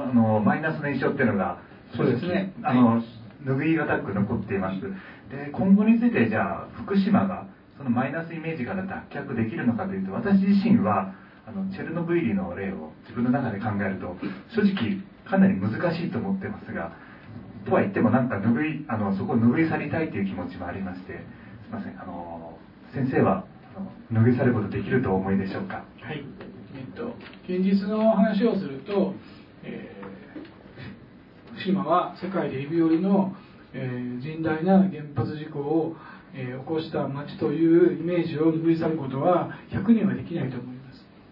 [0.00, 1.60] あのマイナスの印象っていうのが
[1.96, 2.52] そうですね。
[2.64, 3.02] あの、
[3.44, 4.80] 拭いがたく残っています。
[5.30, 11.14] で今後についてじゃあ福島がそのマイナスイメージから脱却できるのかというと私自身は
[11.46, 14.16] あのチェルノブイリの例を自分の中で考えると
[14.54, 16.92] 正直かなり難しいと思ってますが
[17.66, 21.24] とは言ってもなんか拭いあのそこを拭い去りたいという気持ちもありまして
[21.64, 22.58] すいませんあの
[22.94, 23.44] 先生は
[23.76, 25.84] あの拭い去ることできるとお思いでしょうか？
[26.00, 26.24] はい。
[26.74, 27.14] えっと
[27.44, 29.14] 現実の話をすると、
[29.64, 33.34] えー、福島は世界で指折りの、
[33.74, 35.96] えー、甚大な原発事故を、
[36.34, 40.77] えー、起こした町というイメージを拭い去ることは100人はできないと思います。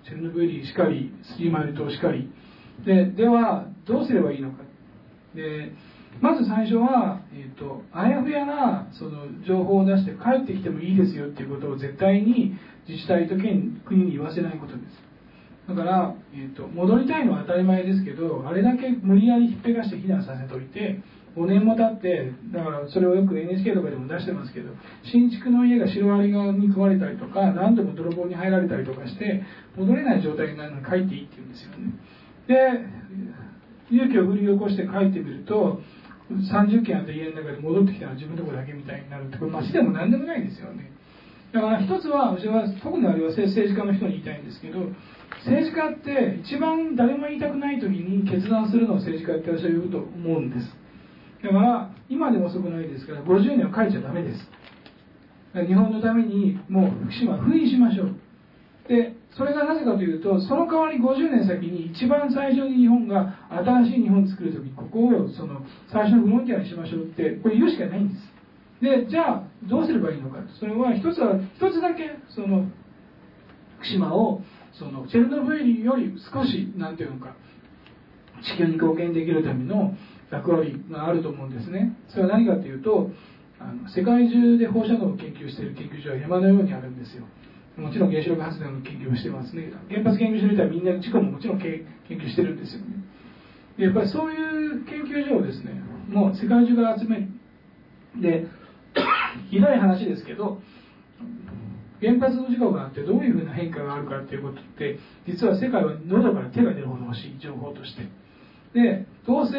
[0.07, 2.31] チェルノブイリしかりスリーマイル島しかり。
[2.85, 4.63] でではどうすればいいのか。
[5.35, 5.73] で
[6.21, 12.57] まず最初は、えーと、あやふやなその情報を出して帰ってきてもいいですよっていうことを絶対に
[12.89, 15.07] 自治体と県国に言わせないことです。
[15.69, 21.01] だから、えーと、戻りたいのは当たり前ですけどあれだけ無理やりひっぺがして避難させといて
[21.37, 24.73] 5年も経ってだからそれをよく NHK とかでも出してますけど
[25.05, 29.45] 新築の家がシロアリ側に組まれたりとか何度も泥棒に入られたりとかして
[29.77, 31.93] 戻れない状態になるのに帰っていいって言うんですよね。
[32.49, 35.81] で勇気を振り起こして帰ってみると
[36.33, 40.91] 30件あった家の中で戻ってきたのは自分のとこだけみたいになるってこれ街でも何でもないですよね。
[41.53, 44.91] だから一つは私は特にあれは政治家の人に言いたいんですけど
[45.45, 50.86] 政治家って一番誰も言いたくない時に決断するのを政治家って私は言うと思うんです。
[51.47, 54.49] だから今でも遅くないですから50年は書いちゃダメです。
[55.55, 58.17] 日本のためにもう福島封印しましょう。
[58.89, 68.37] でそれがなぜかというとその代わり50年先に一番最初に日本が新しい日本を作る時ここをその最初のフロンティアにしましょうってこれ言うしかないんです。
[68.81, 72.67] でじゃあどうすればいいのかそれは一つは一つだけその
[73.79, 74.43] 福島を
[74.73, 77.35] そのチェルノブイリより少し何ていうのか
[78.43, 79.97] 地球に貢献できるための
[80.31, 81.97] 役割があると思うんですね。
[82.09, 83.11] それは何かというと
[83.59, 87.25] あの世界中で放射能を研究している研究所は山のようにあるんですよ。
[87.77, 89.71] もちろん原子力発電の研究もしてますね。
[89.89, 92.97] 原発研究所みたいみんな事故ももちろん研究してるんですよね。
[93.77, 97.29] でやっぱりそういう研究所をですねもう世界中から集める
[98.21, 98.47] で
[99.51, 100.61] ひどい話ですけど
[102.01, 108.09] 原発の事故があってどういうふうな変化があるかっていうことって実は世界は喉から手が出るほど欲しい情報として。
[108.75, 109.59] でどうせ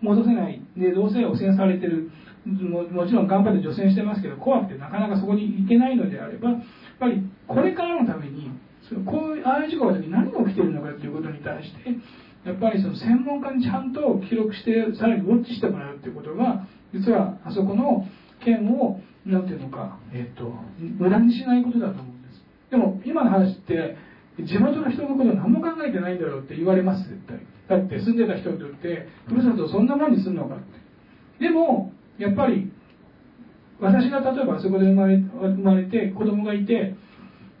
[0.00, 0.60] 戻せない。
[0.76, 2.10] でどうせ汚染されてる。
[2.46, 6.60] ももちろん頑張って除染してますけど怖くてなかなかそこに行けないのであればやっ
[7.00, 8.52] ぱりこれからのために
[8.88, 11.90] そのこういうああいう事故が時何が起きてるのかということに対して
[12.46, 18.06] やっぱりその専門家にちゃんと記録してさらにウォッチしてもらうということが実はあそこの
[18.44, 22.70] 件を何ていうのか、えーと、無駄にしないことだと思うんです。
[22.70, 23.96] でも今の話って
[24.38, 27.08] 地元の人のこと何も考えてないんだろうって言われます。
[27.08, 27.38] 絶対
[27.68, 30.56] だって住んでた人にとってふるさとそんなもんにすんのか。
[30.56, 32.70] ってでもやっぱり
[33.80, 36.94] 私が例えばあそこで生まれ生まれて子供がいて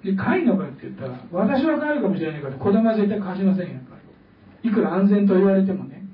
[0.04, 3.96] で帰るのかって言ったら私は帰るかもしれないけど子供は絶対帰しませんやっぱ
[4.62, 4.70] り。
[4.70, 6.04] いくら安全と言われてもね。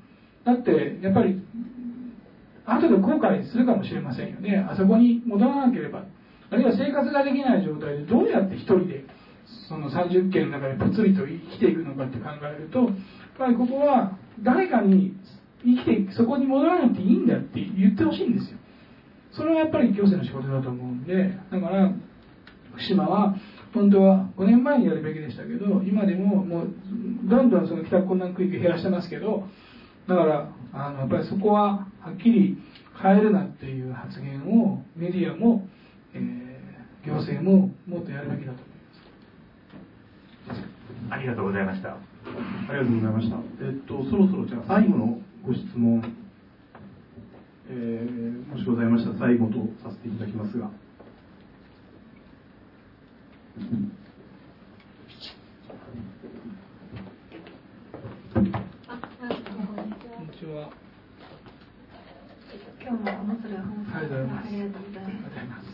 [0.44, 1.40] だってやっぱり
[2.66, 4.64] 後で後悔するかもしれませんよね。
[4.68, 6.04] あそこに戻らなければ。
[6.50, 9.04] あるいは生活ができない状態でどうやって一人で
[9.68, 12.88] その30件の中でぽつりと生きていくのかって考えるとやっ
[13.38, 15.14] ぱりここは誰かに
[15.64, 18.58] 生きていくそこに戻らなくていいんだって言ってほしいんですよ。
[19.32, 21.92] それはやっぱり行政の仕事だと思うんでだから
[22.72, 23.36] 福島は
[23.72, 26.68] 本当は5年前にやるべきでしたけど今でももう
[27.24, 29.44] どんどんその帰宅困難区域減らしてますけど
[30.06, 32.58] だからあのやっぱりそこははっきり
[33.02, 35.66] 変えるなっていう発言をメディアも、
[36.14, 38.71] えー、行政ももっとやるべきだと。
[41.10, 41.90] ありがとうございました。
[41.90, 41.96] あ
[42.70, 43.36] りがとうございました。
[43.62, 46.02] えっとそろそろじゃあ最後のご質問
[47.68, 50.70] えー、もしございましたら最後とさせていただきますが。
[62.82, 65.68] 今日も面白い話ありがとうございます。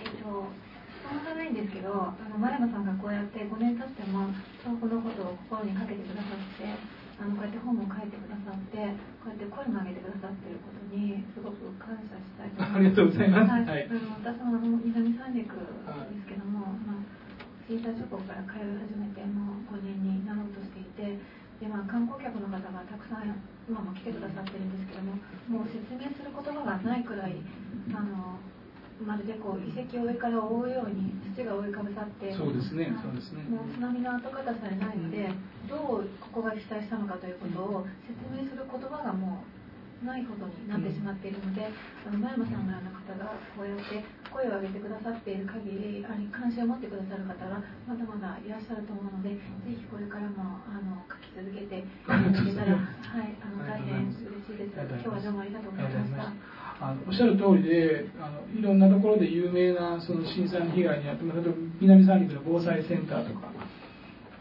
[0.00, 0.67] えっ、と
[1.08, 4.28] 質問がないんですけど、あの前山さんがこうやって5年経っても
[4.60, 7.08] 東北のことを心にかけてくださって。
[7.18, 8.78] あのこうやって本を書いてくださって
[9.18, 12.94] こうやって声を上げてくださってることにすごく感謝したいと思います。
[12.94, 13.66] ありがとうございます。
[13.66, 17.02] はい、あの私もあの南三陸ですけども、まあ、
[17.66, 21.18] 震災直後から通い始めてもう5年になろうとしていて。
[21.58, 23.34] でまあ、観光客の方がたくさん
[23.66, 25.18] 今も来てくださってるんですけども
[25.50, 27.34] もう説明する言葉がないくらい
[27.90, 28.38] あの
[29.04, 33.42] まるでこう遺跡を上から覆うように土が覆いかぶさってそうですねそうですね。
[33.46, 35.30] もう津波の跡形さえないので、
[35.68, 39.44] どうここが被災したのかということを説明する言葉がも
[40.02, 41.66] うないほどになってしまっているので、
[42.06, 54.78] あの前山さんのような方がこうやって声を上げてくださっている限りあ関心を持ってくださる方がまだまだいらっしゃると思うのでぜひこれからもあの書き続けていただけたらはいあの大変嬉しいです。
[54.78, 56.30] 今日はどうもありがとうございました
[56.80, 63.52] あのおっしゃる通りであのいろんなところで有名なその震災の被害に遭って例えば南三陸の防災センターとか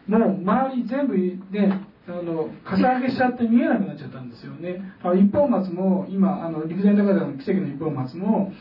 [0.08, 4.80] もう周り全部ねあの、かさ上げしちゃって見えなくなっちゃったんですよね。
[5.04, 8.52] あ一本松も、今、あの、陸前高田の奇跡の一本松も、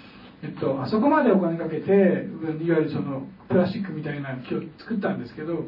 [0.42, 2.26] えっと、あそこまでお金かけて、
[2.60, 5.64] いわゆるその、プラスチックみたいな木を作ったんですけど、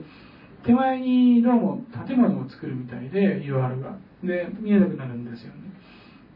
[0.65, 3.97] 手前にどうも建物を作るみたいで、色あるが。
[4.25, 5.68] で、見えなくなるんですよね。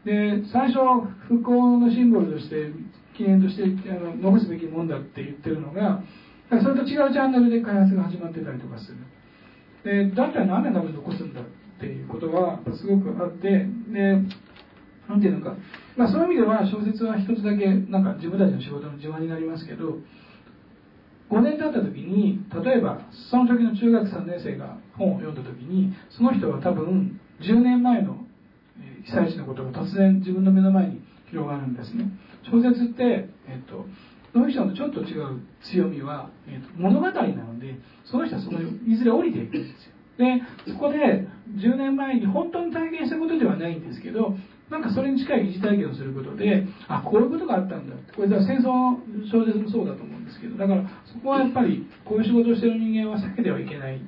[0.05, 0.79] で、最初、
[1.27, 2.71] 復興のシンボルとして、
[3.15, 6.03] 記念としてあの残すべきもんだって言ってるのが、
[6.49, 8.97] それと違うチャンネルで開発が始まってたりとかする。
[9.83, 11.43] でだったら何年ために残すんだっ
[11.79, 14.15] ていうことがすごくあってで
[15.09, 15.57] なんていうのか、
[15.97, 19.99] まあ、そういう意味では小説は一つだけなんか自分たちの仕事の自慢になりますけど
[21.29, 28.22] 5年経った時に例えばその時の中学3年生が本を読んだ時にその人は多分10年前の
[29.05, 32.05] 被災地のことが突然自分の目の前に広がるんですね。
[32.49, 33.85] 小説って、えっと、
[34.33, 37.75] その人のちょっと違う強みは、えーと、物語なので
[38.05, 39.93] その人はそこにいずれ降りていくんですよ。
[40.17, 41.27] でそこで
[41.57, 44.37] 10年前に本当に体験したことではないんですけど
[44.69, 54.01] なんかそれに近い疑似体験をすることであこういうことがあったんだこれ戦争の小説もそうだと思うんですけどだからそこはやっぱりこういう仕事をしている人間は避けてはいけない。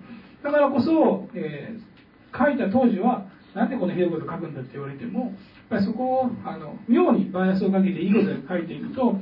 [0.43, 3.26] だからこそ、えー、書いた当時は
[3.56, 5.32] なんでこのひどいこと書くんだって言われてもやっ
[5.69, 9.15] ぱりそこをあの妙にバイアスをかけていいことで書いていくと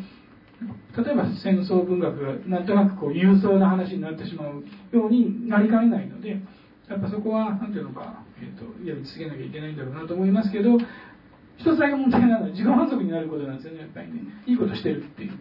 [0.98, 6.42] 例えば戦争文学がなんとなくこう郵送な話になってしまうようになりかねないので
[6.90, 10.78] やっぱそこは何ていうのか、えーと、やり続けなきゃいけないんだろうなと思いますけど
[11.58, 14.22] 一つだけ問題なのは自己満足になることなんですよねやっぱりね。
[14.48, 15.38] いいことしてるっていう。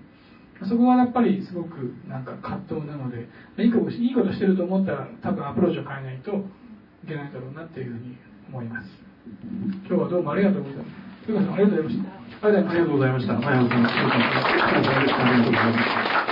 [0.69, 3.27] そこはやっぱりすごくなんか葛藤なので
[3.59, 6.31] いいこといいことしてると思ったら多分アプローチを変えないと
[7.03, 8.17] いけないだろうなっていうふうに
[8.53, 8.89] 思います
[9.89, 10.89] 今日はどうもありがとうございます。
[11.25, 12.49] ありがとうございました。
[12.49, 13.35] ありがとうございました。
[13.35, 16.32] 前山さん、ありがとうございました。